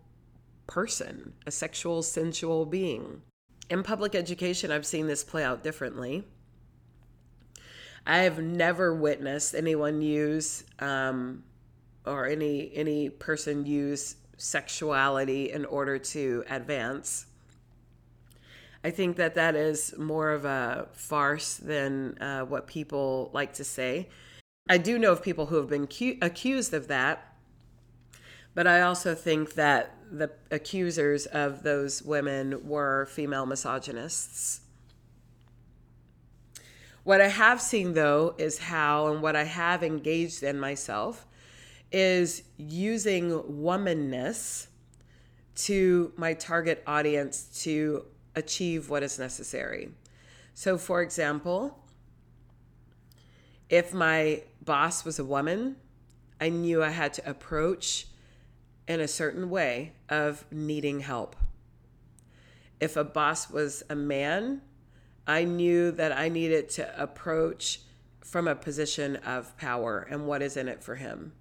[0.67, 3.21] person, a sexual, sensual being.
[3.69, 6.25] In public education, I've seen this play out differently.
[8.05, 11.43] I have never witnessed anyone use um,
[12.05, 17.27] or any any person use sexuality in order to advance.
[18.83, 23.63] I think that that is more of a farce than uh, what people like to
[23.63, 24.09] say.
[24.67, 27.35] I do know of people who have been cu- accused of that,
[28.55, 34.60] but I also think that the accusers of those women were female misogynists.
[37.03, 41.25] What I have seen, though, is how and what I have engaged in myself
[41.91, 44.67] is using womanness
[45.55, 49.89] to my target audience to achieve what is necessary.
[50.53, 51.83] So, for example,
[53.69, 55.77] if my boss was a woman,
[56.39, 58.07] I knew I had to approach
[58.87, 61.35] in a certain way of needing help.
[62.79, 64.61] If a boss was a man,
[65.27, 67.81] I knew that I needed to approach
[68.21, 71.33] from a position of power and what is in it for him.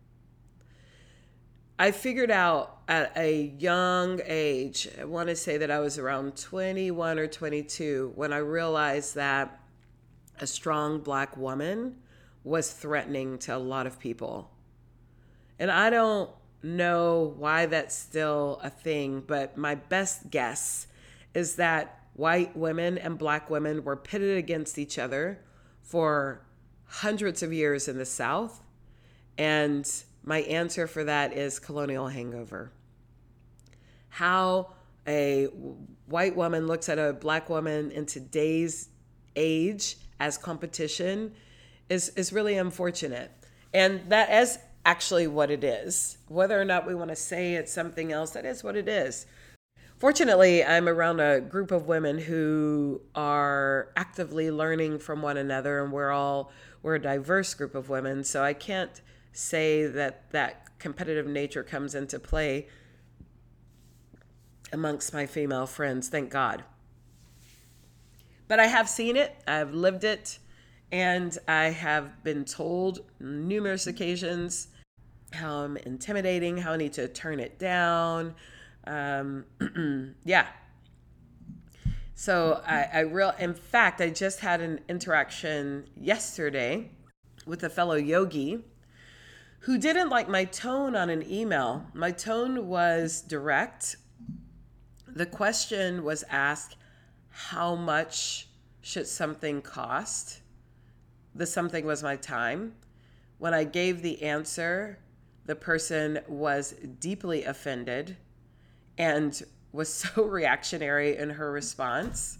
[1.78, 6.36] I figured out at a young age, I want to say that I was around
[6.36, 9.60] 21 or 22, when I realized that
[10.38, 11.96] a strong black woman
[12.44, 14.50] was threatening to a lot of people.
[15.58, 16.30] And I don't
[16.62, 20.86] know why that's still a thing, but my best guess
[21.32, 25.40] is that white women and black women were pitted against each other
[25.80, 26.42] for
[26.84, 28.62] hundreds of years in the South.
[29.38, 29.90] And
[30.22, 32.72] my answer for that is colonial hangover.
[34.10, 34.74] How
[35.08, 35.44] a
[36.06, 38.90] white woman looks at a black woman in today's
[39.34, 41.32] age as competition
[41.88, 43.32] is, is really unfortunate.
[43.72, 46.18] And that is actually what it is.
[46.28, 49.24] Whether or not we want to say it's something else, that is what it is.
[50.00, 55.92] Fortunately, I'm around a group of women who are actively learning from one another, and
[55.92, 56.50] we're all
[56.82, 58.24] we're a diverse group of women.
[58.24, 59.02] So I can't
[59.34, 62.66] say that that competitive nature comes into play
[64.72, 66.64] amongst my female friends, thank God.
[68.48, 70.38] But I have seen it, I've lived it,
[70.90, 74.68] and I have been told numerous occasions
[75.34, 78.34] how I'm intimidating, how I need to turn it down.
[78.86, 79.44] Um,
[80.24, 80.46] yeah.
[82.14, 86.90] So I, I real, in fact, I just had an interaction yesterday
[87.46, 88.62] with a fellow yogi
[89.60, 91.86] who didn't like my tone on an email.
[91.94, 93.96] My tone was direct.
[95.06, 96.76] The question was asked,
[97.28, 98.48] How much
[98.80, 100.40] should something cost?
[101.34, 102.74] The something was my time.
[103.38, 104.98] When I gave the answer,
[105.46, 108.16] the person was deeply offended
[108.98, 112.38] and was so reactionary in her response.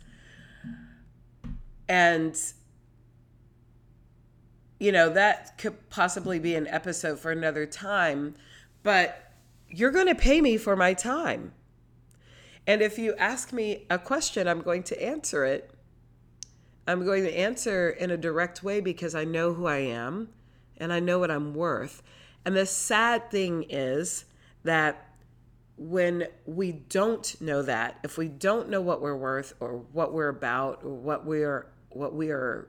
[1.88, 2.36] And
[4.80, 8.34] you know, that could possibly be an episode for another time,
[8.82, 9.34] but
[9.68, 11.53] you're going to pay me for my time.
[12.66, 15.70] And if you ask me a question, I'm going to answer it.
[16.86, 20.30] I'm going to answer in a direct way because I know who I am
[20.78, 22.03] and I know what I'm worth.
[22.44, 24.24] And the sad thing is
[24.64, 25.09] that
[25.80, 30.28] when we don't know that, if we don't know what we're worth or what we're
[30.28, 32.68] about or what we're what we are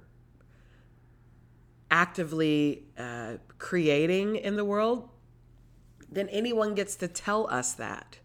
[1.92, 5.10] actively uh, creating in the world,
[6.10, 8.20] then anyone gets to tell us that.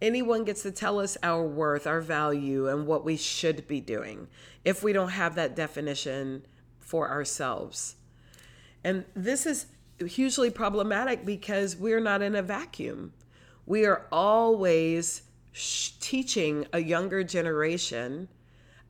[0.00, 4.28] Anyone gets to tell us our worth, our value, and what we should be doing
[4.64, 6.46] if we don't have that definition
[6.78, 7.96] for ourselves.
[8.84, 9.66] And this is
[9.98, 13.12] hugely problematic because we're not in a vacuum.
[13.66, 18.28] We are always sh- teaching a younger generation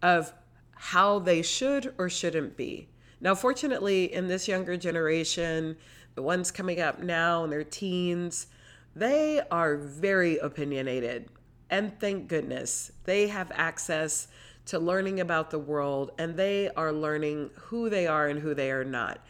[0.02, 0.32] of
[0.74, 2.88] how they should or shouldn't be.
[3.20, 5.76] Now, fortunately, in this younger generation,
[6.14, 8.48] the ones coming up now in their teens,
[8.94, 11.28] they are very opinionated.
[11.70, 14.28] And thank goodness they have access
[14.66, 18.70] to learning about the world and they are learning who they are and who they
[18.70, 19.20] are not.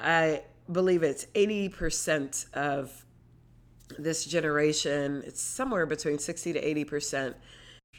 [0.00, 3.04] I believe it's 80% of
[3.98, 7.34] this generation, it's somewhere between 60 to 80%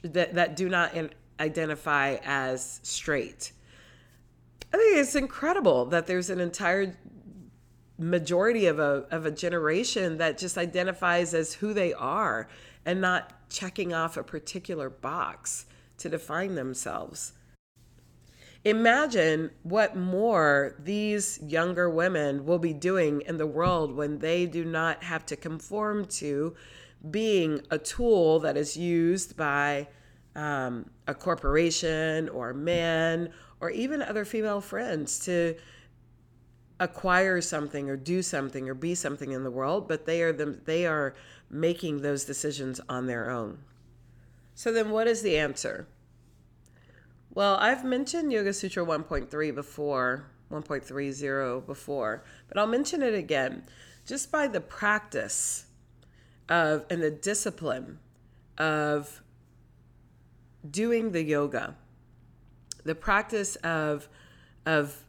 [0.03, 3.51] that, that do not in, identify as straight.
[4.73, 6.95] I think it's incredible that there's an entire
[7.97, 12.47] majority of a of a generation that just identifies as who they are
[12.83, 15.65] and not checking off a particular box
[15.97, 17.33] to define themselves.
[18.63, 24.63] Imagine what more these younger women will be doing in the world when they do
[24.63, 26.55] not have to conform to
[27.09, 29.87] being a tool that is used by
[30.35, 35.55] um, a corporation or men or even other female friends to
[36.79, 40.85] acquire something or do something or be something in the world, but they are they
[40.85, 41.15] are
[41.49, 43.57] making those decisions on their own.
[44.53, 45.87] So then what is the answer?
[47.33, 53.63] Well, I've mentioned Yoga Sutra 1.3 before, 1.30 before, but I'll mention it again.
[54.05, 55.67] Just by the practice
[56.49, 57.99] of and the discipline
[58.57, 59.21] of
[60.69, 61.75] doing the yoga,
[62.83, 64.09] the practice of
[64.65, 65.05] of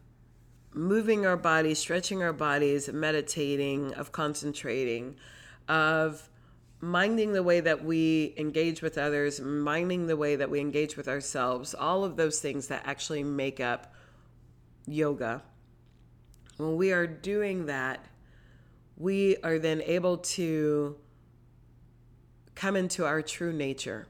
[0.73, 5.17] moving our bodies, stretching our bodies, meditating, of concentrating,
[5.69, 6.29] of
[6.83, 11.07] minding the way that we engage with others, minding the way that we engage with
[11.07, 13.95] ourselves, all of those things that actually make up
[14.87, 15.45] yoga.
[16.57, 18.05] When we are doing that,
[18.97, 20.97] we are then able to
[22.57, 24.09] come into our true nature.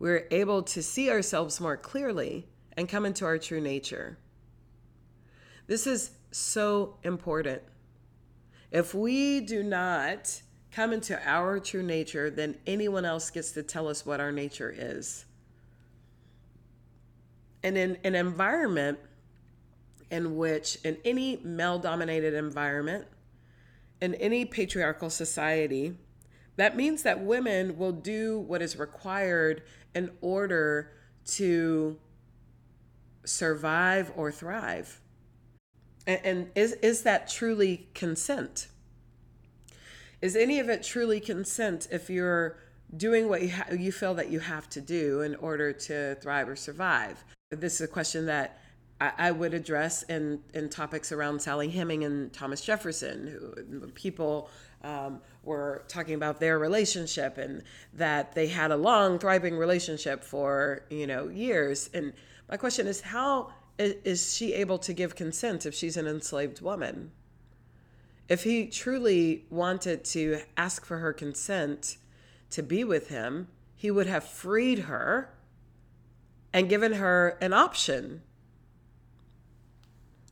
[0.00, 4.18] We're able to see ourselves more clearly and come into our true nature.
[5.68, 7.62] This is so important.
[8.72, 10.42] If we do not
[10.72, 14.74] come into our true nature, then anyone else gets to tell us what our nature
[14.76, 15.24] is.
[17.62, 18.98] And in an environment
[20.10, 23.06] in which, in any male dominated environment,
[24.00, 25.96] in any patriarchal society,
[26.56, 29.62] that means that women will do what is required
[29.94, 30.92] in order
[31.26, 31.98] to
[33.24, 35.00] survive or thrive.
[36.06, 38.68] And, is, is that truly consent?
[40.20, 42.56] Is any of it truly consent if you're
[42.96, 46.48] doing what you, ha- you feel that you have to do in order to thrive
[46.48, 47.24] or survive?
[47.50, 48.60] This is a question that
[49.00, 54.50] I, I would address in, in topics around Sally Heming and Thomas Jefferson, who people
[54.82, 57.62] um, were talking about their relationship and
[57.94, 61.90] that they had a long, thriving relationship for you know years.
[61.94, 62.12] And
[62.48, 67.12] my question is, how is she able to give consent if she's an enslaved woman?
[68.28, 71.96] If he truly wanted to ask for her consent
[72.50, 75.30] to be with him, he would have freed her
[76.52, 78.22] and given her an option.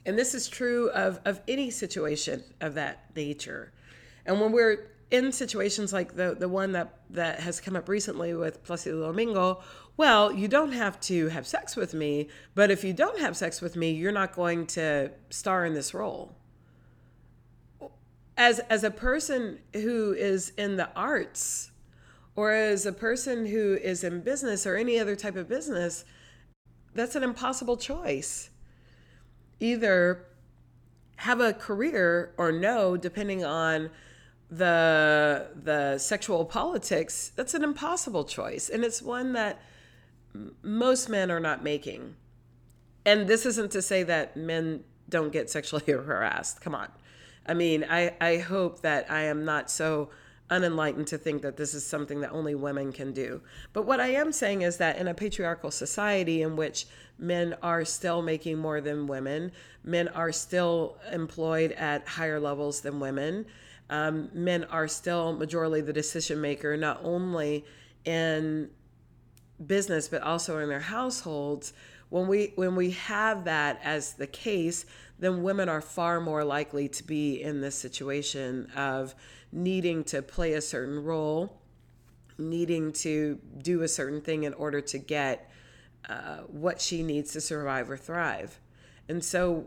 [0.04, 3.72] And this is true of, of any situation of that nature.
[4.26, 8.34] And when we're in situations like the, the one that, that has come up recently
[8.34, 9.62] with Placido Domingo,
[9.96, 13.60] well, you don't have to have sex with me, but if you don't have sex
[13.60, 16.35] with me, you're not going to star in this role.
[18.36, 21.70] As as a person who is in the arts
[22.34, 26.04] or as a person who is in business or any other type of business,
[26.94, 28.50] that's an impossible choice.
[29.58, 30.26] Either
[31.16, 33.90] have a career or no, depending on
[34.50, 38.68] the the sexual politics, that's an impossible choice.
[38.68, 39.60] And it's one that
[40.62, 42.16] most men are not making.
[43.04, 46.60] And this isn't to say that men don't get sexually harassed.
[46.60, 46.88] Come on.
[47.46, 50.10] I mean, I, I hope that I am not so
[50.50, 53.40] unenlightened to think that this is something that only women can do.
[53.72, 56.86] But what I am saying is that in a patriarchal society in which
[57.18, 63.00] men are still making more than women, men are still employed at higher levels than
[63.00, 63.46] women,
[63.90, 67.64] um, men are still majorly the decision maker, not only
[68.04, 68.70] in
[69.64, 71.72] business but also in their households.
[72.08, 74.86] When we when we have that as the case,
[75.18, 79.14] then women are far more likely to be in this situation of
[79.50, 81.60] needing to play a certain role,
[82.38, 85.50] needing to do a certain thing in order to get
[86.08, 88.60] uh, what she needs to survive or thrive.
[89.08, 89.64] And so,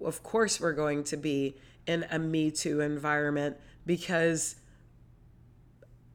[0.00, 4.56] of course, we're going to be in a Me Too environment because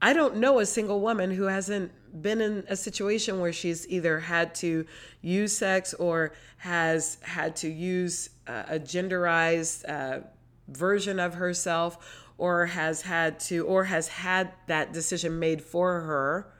[0.01, 1.91] I don't know a single woman who hasn't
[2.21, 4.85] been in a situation where she's either had to
[5.21, 10.21] use sex or has had to use uh, a genderized uh,
[10.67, 16.53] version of herself or has had to or has had that decision made for her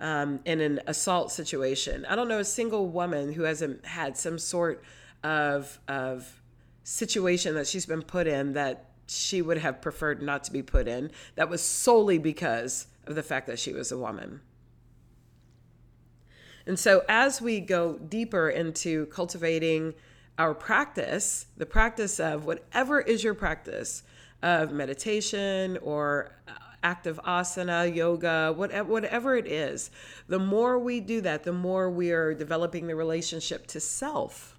[0.00, 2.04] um, in an assault situation.
[2.06, 4.82] I don't know a single woman who hasn't had some sort
[5.22, 6.42] of of
[6.84, 10.88] situation that she's been put in that she would have preferred not to be put
[10.88, 11.10] in.
[11.34, 14.40] That was solely because of the fact that she was a woman.
[16.66, 19.94] And so, as we go deeper into cultivating
[20.38, 24.02] our practice, the practice of whatever is your practice
[24.42, 29.90] of meditation or uh, active asana, yoga, whatever, whatever it is,
[30.28, 34.58] the more we do that, the more we are developing the relationship to self.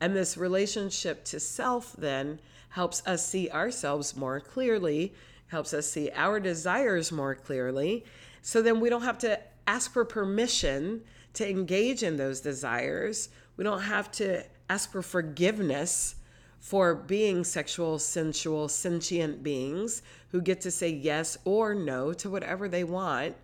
[0.00, 2.40] And this relationship to self then
[2.74, 5.14] helps us see ourselves more clearly,
[5.46, 8.04] helps us see our desires more clearly.
[8.42, 11.02] So then we don't have to ask for permission
[11.34, 13.28] to engage in those desires.
[13.56, 16.16] We don't have to ask for forgiveness
[16.58, 20.02] for being sexual, sensual, sentient beings
[20.32, 23.36] who get to say yes or no to whatever they want.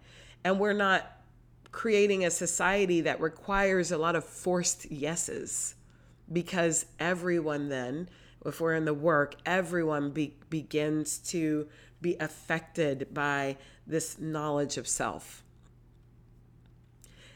[0.42, 1.08] And we're not
[1.70, 5.76] creating a society that requires a lot of forced yeses
[6.32, 8.08] because everyone then
[8.44, 11.68] if we're in the work everyone be, begins to
[12.00, 15.44] be affected by this knowledge of self.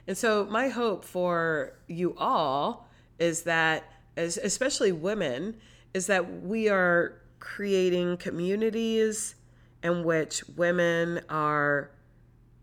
[0.07, 2.89] And so my hope for you all
[3.19, 3.85] is that
[4.17, 5.57] as, especially women
[5.93, 9.35] is that we are creating communities
[9.83, 11.91] in which women are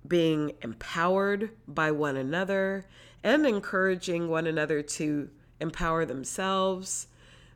[0.07, 2.85] being empowered by one another
[3.23, 5.29] and encouraging one another to
[5.59, 7.07] empower themselves,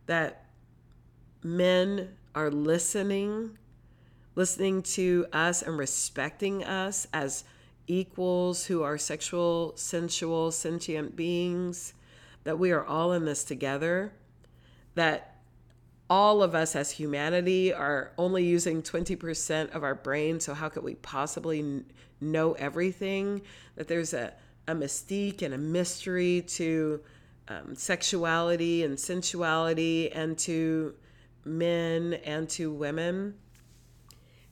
[0.05, 0.44] that
[1.45, 3.55] men are listening,
[4.33, 7.43] listening to us and respecting us as
[7.85, 11.93] equals who are sexual, sensual, sentient beings,
[12.45, 14.11] that we are all in this together,
[14.95, 15.37] that
[16.09, 20.39] all of us as humanity are only using 20% of our brain.
[20.39, 21.83] So, how could we possibly
[22.19, 23.43] know everything?
[23.75, 24.33] That there's a,
[24.67, 27.01] a mystique and a mystery to
[27.49, 30.95] um, sexuality and sensuality and to
[31.45, 33.35] men and to women.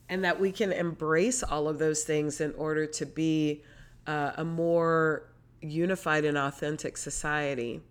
[0.10, 3.64] And that we can embrace all of those things in order to be
[4.06, 5.32] uh, a more
[5.62, 7.82] unified and authentic society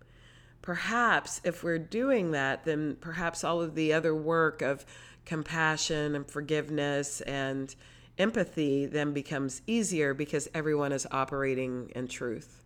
[0.63, 4.83] perhaps if we're doing that, then perhaps all of the other work of
[5.25, 7.75] compassion and forgiveness and
[8.17, 12.62] empathy then becomes easier because everyone is operating in truth.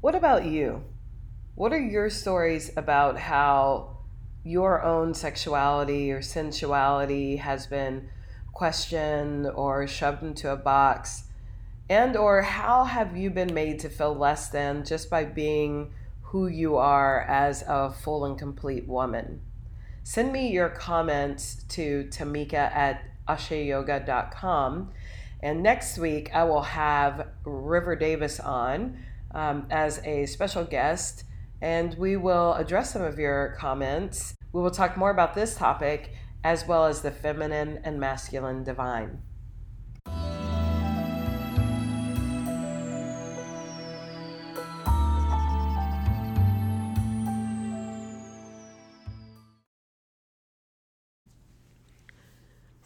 [0.00, 0.84] What about you?
[1.56, 3.98] What are your stories about how
[4.42, 8.08] your own sexuality or sensuality has been
[8.54, 11.24] questioned or shoved into a box?
[11.90, 15.92] And or how have you been made to feel less than just by being
[16.22, 19.42] who you are as a full and complete woman?
[20.02, 24.92] Send me your comments to Tamika at ashayoga.com.
[25.42, 28.96] And next week, I will have River Davis on
[29.32, 31.24] um, as a special guest,
[31.60, 34.34] and we will address some of your comments.
[34.52, 36.12] We will talk more about this topic
[36.42, 39.22] as well as the feminine and masculine divine.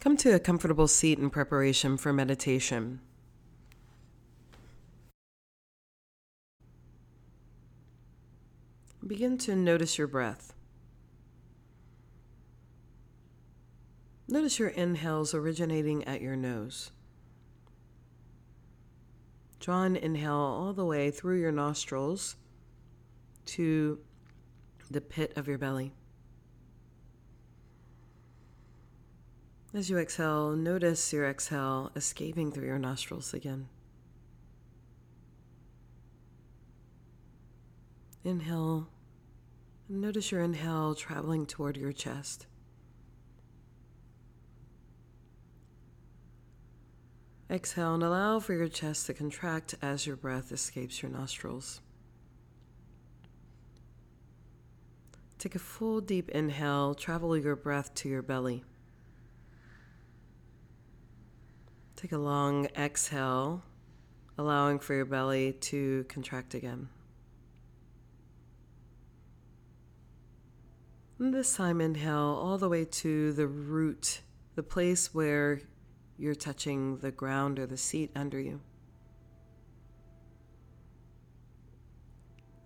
[0.05, 2.99] Come to a comfortable seat in preparation for meditation.
[9.15, 10.53] Begin to notice your breath.
[14.27, 16.91] Notice your inhales originating at your nose.
[19.61, 22.35] Draw an inhale all the way through your nostrils
[23.45, 23.99] to
[24.91, 25.93] the pit of your belly.
[29.73, 33.69] As you exhale, notice your exhale escaping through your nostrils again.
[38.25, 38.89] Inhale,
[39.87, 42.47] notice your inhale traveling toward your chest.
[47.49, 51.81] Exhale and allow for your chest to contract as your breath escapes your nostrils.
[55.37, 58.63] Take a full deep inhale, travel your breath to your belly.
[61.95, 63.61] Take a long exhale,
[64.39, 66.89] allowing for your belly to contract again.
[71.17, 74.21] This time, inhale all the way to the root,
[74.55, 75.61] the place where
[76.17, 78.61] you're touching the ground or the seat under you.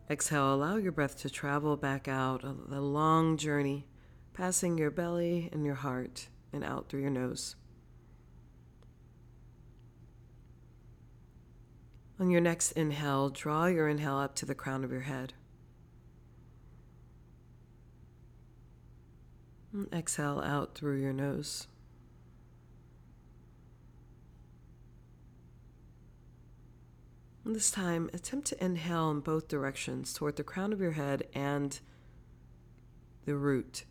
[0.09, 3.85] Exhale, allow your breath to travel back out a, long journey,
[4.33, 7.55] passing your belly and your heart and out through your nose.
[12.19, 15.33] On your next inhale, draw your inhale up to the crown of your head.
[19.93, 21.67] Exhale out through your nose.
[27.45, 31.23] And this time, attempt to inhale in both directions toward the crown of your head
[31.33, 31.79] and
[33.25, 33.85] the root.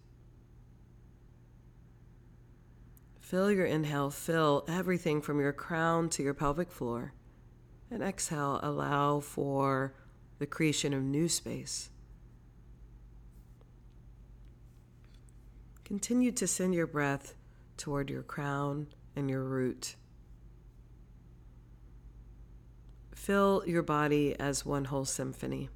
[3.20, 7.14] Fill your inhale, fill everything from your crown to your pelvic floor.
[7.91, 9.93] And exhale, allow for
[10.39, 11.91] the creation of new space.
[15.89, 17.34] Continue to send your breath
[17.78, 19.97] toward your crown and your root.
[23.14, 25.70] Fill your body as one whole symphony.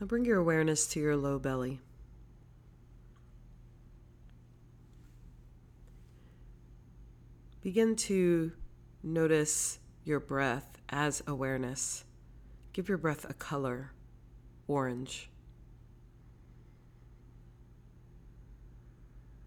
[0.00, 1.80] Now bring your awareness to your low belly.
[7.68, 8.50] Begin to
[9.02, 12.02] notice your breath as awareness.
[12.72, 13.92] Give your breath a color,
[14.66, 15.28] orange.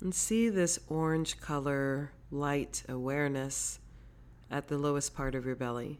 [0.01, 3.79] And see this orange color, light awareness
[4.51, 5.99] at the lowest part of your belly.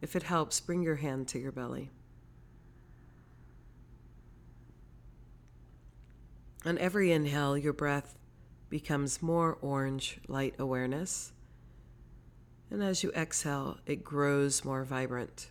[0.00, 1.90] If it helps, bring your hand to your belly.
[6.64, 8.16] On every inhale, your breath
[8.70, 11.34] becomes more orange light awareness.
[12.70, 15.50] And as you exhale, it grows more vibrant.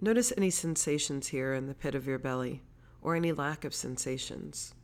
[0.00, 2.62] Notice any sensations here in the pit of your belly
[3.02, 4.74] or any lack of sensations.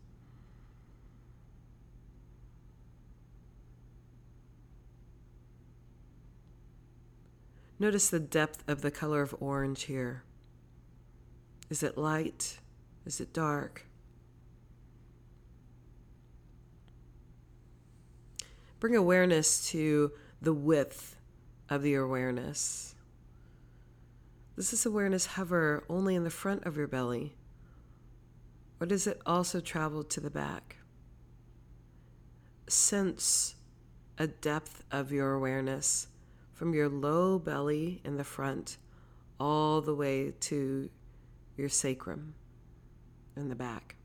[7.79, 10.25] Notice the depth of the color of orange here.
[11.71, 12.59] Is it light?
[13.05, 13.87] Is it dark?
[18.85, 20.13] Bring awareness to
[20.43, 21.17] the width
[21.71, 22.95] of your awareness.
[24.57, 27.35] Does this awareness hover only in the front of your belly?
[28.79, 30.77] Or does it also travel to the back?
[32.69, 33.55] Sense
[34.19, 36.09] a depth of your awareness
[36.53, 38.77] from your low belly in the front
[39.41, 40.91] all the way to
[41.57, 42.35] your sacrum
[43.35, 43.97] in the back.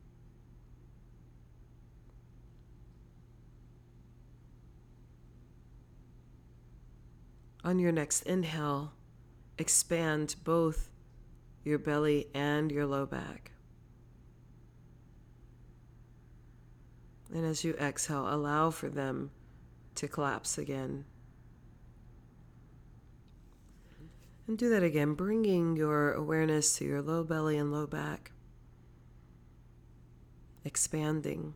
[7.62, 8.92] On your next inhale,
[9.58, 10.90] expand both
[11.62, 13.52] your belly and your low back.
[17.32, 19.30] And as you exhale, allow for them
[19.96, 21.04] to collapse again.
[24.48, 28.32] And do that again, bringing your awareness to your low belly and low back,
[30.64, 31.54] expanding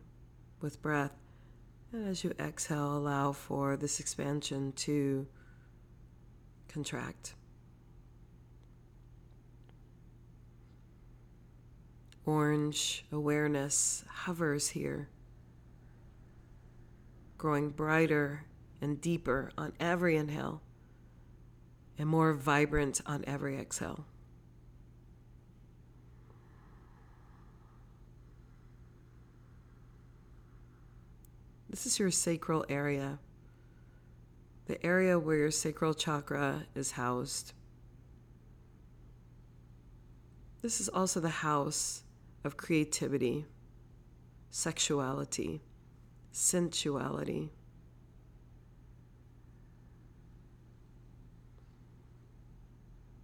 [0.61, 1.17] with breath.
[1.91, 5.27] And as you exhale, allow for this expansion to
[6.67, 7.35] contract.
[12.25, 15.09] orange awareness hovers here,
[17.37, 18.45] growing brighter
[18.81, 20.61] and deeper on every inhale
[21.97, 24.05] and more vibrant on every exhale.
[31.69, 33.19] This is your sacral area,
[34.65, 37.53] the area where your sacral chakra is housed.
[40.61, 42.03] This is also the house
[42.43, 43.45] of creativity,
[44.49, 45.61] sexuality,
[46.31, 47.51] sensuality.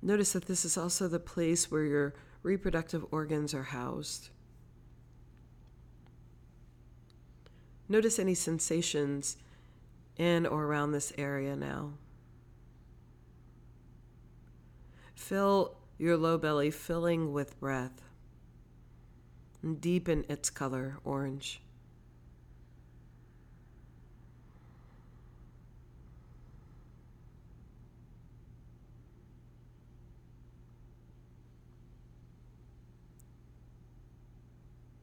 [0.03, 2.13] Notice that this is also the place where your
[2.43, 4.29] reproductive organs are housed.
[7.87, 9.37] Notice any sensations
[10.21, 11.93] in or around this area now.
[15.15, 18.03] Fill your low belly filling with breath
[19.63, 21.61] and deepen its color orange.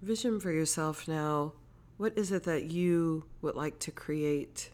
[0.01, 1.55] Vision for yourself now.
[1.97, 4.71] What is it that you would like to create?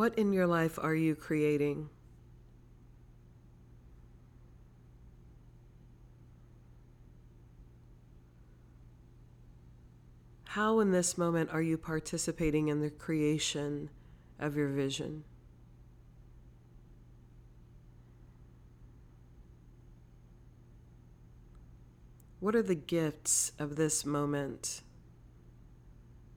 [0.00, 1.90] What in your life are you creating?
[10.44, 13.90] How in this moment are you participating in the creation
[14.38, 15.24] of your vision?
[22.38, 24.80] What are the gifts of this moment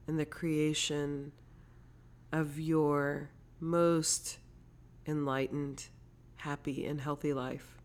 [0.05, 1.31] in the creation
[2.33, 3.29] of your
[3.63, 4.39] most
[5.07, 5.87] enlightened,
[6.35, 7.77] happy, and healthy life?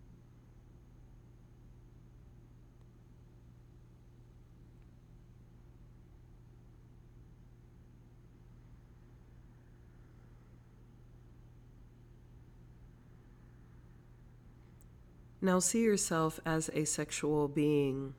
[15.41, 18.15] Now see yourself as a sexual being.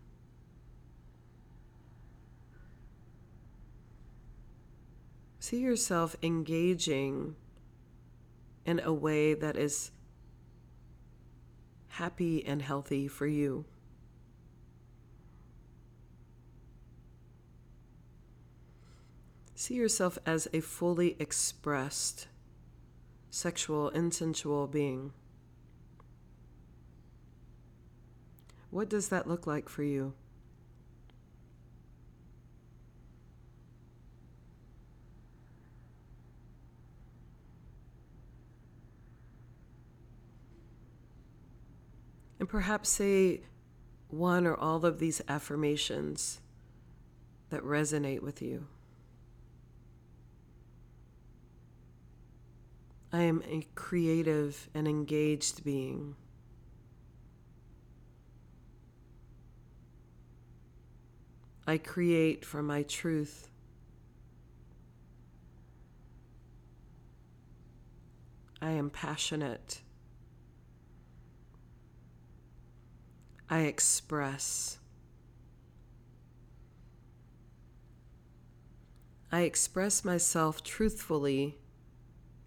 [5.41, 7.35] See yourself engaging
[8.69, 9.89] in a way that is
[11.87, 13.65] happy and healthy for you.
[19.55, 22.27] See yourself as a fully expressed
[23.31, 25.13] sexual and sensual being.
[28.69, 30.13] What does that look like for you?
[42.49, 43.41] Perhaps say
[44.09, 46.41] one or all of these affirmations
[47.51, 48.65] that resonate with you.
[53.13, 56.15] I am a creative and engaged being.
[61.67, 63.49] I create from my truth.
[68.59, 69.81] I am passionate.
[73.49, 74.77] I express.
[79.31, 81.57] I express myself truthfully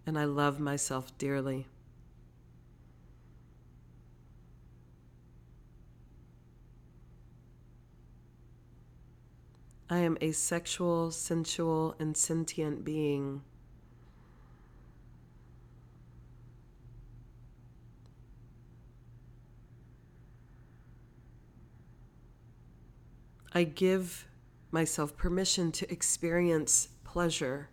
[0.05, 1.67] and I love myself dearly.
[9.89, 13.43] I am a sexual, sensual, and sentient being.
[23.53, 24.27] I give
[24.71, 27.69] myself permission to experience pleasure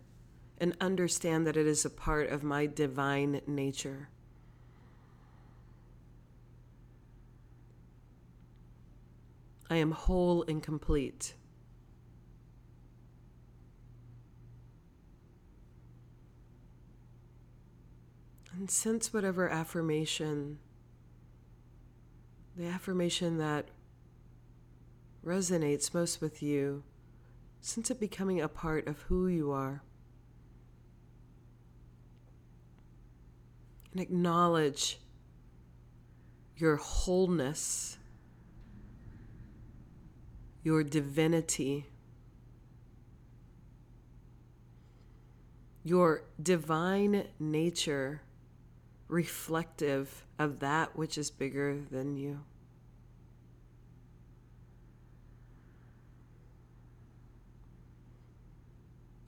[0.59, 4.09] and understand that it is a part of my divine nature.
[9.71, 11.33] I am whole and complete.
[18.53, 20.59] And sense whatever affirmation,
[22.55, 23.69] the affirmation that
[25.25, 26.83] resonates most with you,
[27.59, 29.83] since it becoming a part of who you are.
[33.91, 34.99] And acknowledge
[36.55, 37.97] your wholeness,
[40.63, 41.87] your divinity,
[45.83, 48.21] your divine nature
[49.07, 52.39] reflective of that which is bigger than you.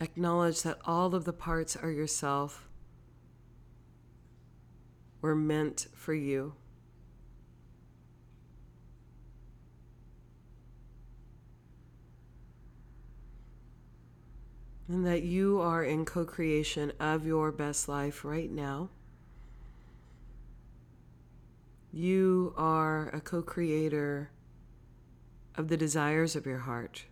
[0.03, 2.67] Acknowledge that all of the parts are yourself
[5.21, 6.55] were meant for you.
[14.89, 18.89] And that you are in co creation of your best life right now.
[21.93, 24.31] You are a co creator
[25.55, 27.05] of the desires of your heart.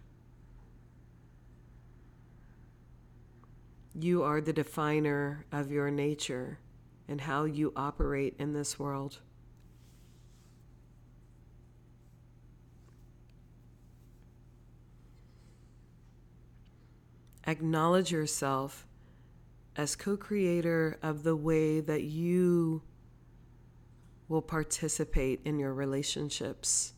[3.93, 6.59] You are the definer of your nature
[7.07, 9.19] and how you operate in this world.
[17.45, 18.87] Acknowledge yourself
[19.75, 22.83] as co creator of the way that you
[24.29, 26.93] will participate in your relationships,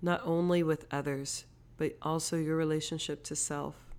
[0.00, 1.44] not only with others,
[1.76, 3.89] but also your relationship to self.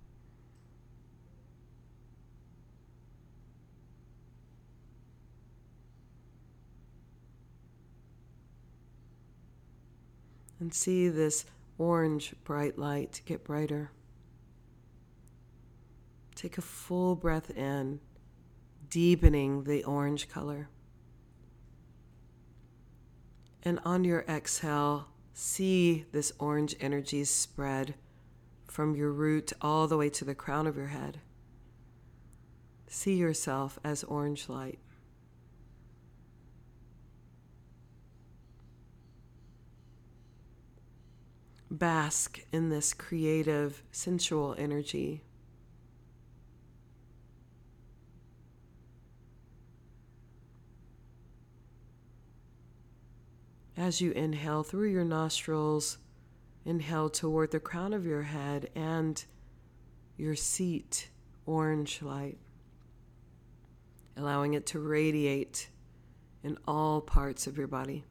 [10.62, 11.44] And see this
[11.76, 13.90] orange bright light get brighter.
[16.36, 17.98] Take a full breath in,
[18.88, 20.68] deepening the orange color.
[23.64, 27.96] And on your exhale, see this orange energy spread
[28.68, 31.18] from your root all the way to the crown of your head.
[32.86, 34.78] See yourself as orange light.
[41.72, 45.24] Bask in this creative, sensual energy.
[53.74, 55.96] As you inhale through your nostrils,
[56.66, 59.24] inhale toward the crown of your head and
[60.18, 61.08] your seat,
[61.46, 62.36] orange light,
[64.14, 65.70] allowing it to radiate
[66.44, 68.04] in all parts of your body.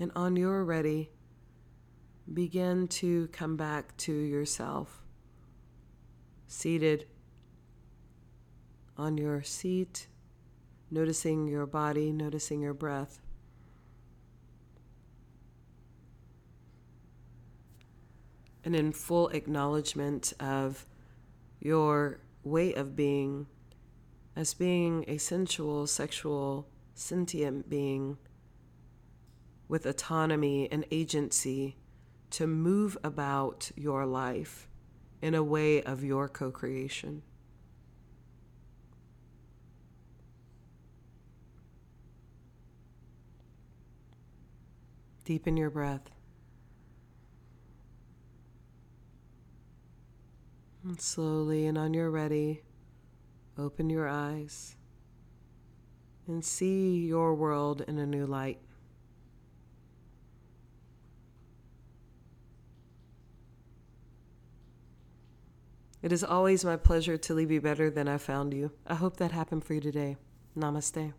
[0.00, 1.10] And on your ready,
[2.32, 5.02] begin to come back to yourself,
[6.46, 7.06] seated
[8.96, 10.08] on your seat,
[10.90, 13.20] noticing your body, noticing your breath.
[18.64, 20.86] And in full acknowledgement of
[21.60, 23.46] your way of being
[24.36, 28.18] as being a sensual, sexual, sentient being
[29.68, 31.76] with autonomy and agency
[32.30, 34.68] to move about your life
[35.20, 37.22] in a way of your co creation.
[45.24, 46.10] Deepen your breath.
[50.82, 52.62] And slowly and on your ready,
[53.58, 54.76] open your eyes
[56.26, 58.58] and see your world in a new light.
[66.00, 68.70] It is always my pleasure to leave you better than I found you.
[68.86, 70.16] I hope that happened for you today.
[70.56, 71.12] Namaste.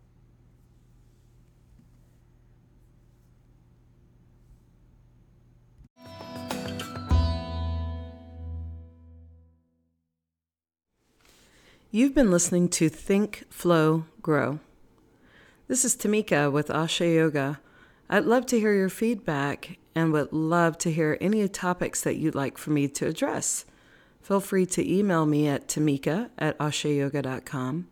[11.92, 14.60] You've been listening to Think, Flow, Grow.
[15.66, 17.60] This is Tamika with Asha Yoga.
[18.08, 22.34] I'd love to hear your feedback and would love to hear any topics that you'd
[22.34, 23.66] like for me to address
[24.20, 27.88] feel free to email me at tamika at ashayoga.com.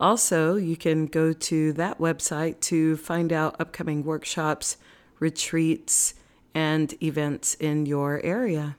[0.00, 4.76] Also, you can go to that website to find out upcoming workshops,
[5.20, 6.14] retreats,
[6.54, 8.76] and events in your area.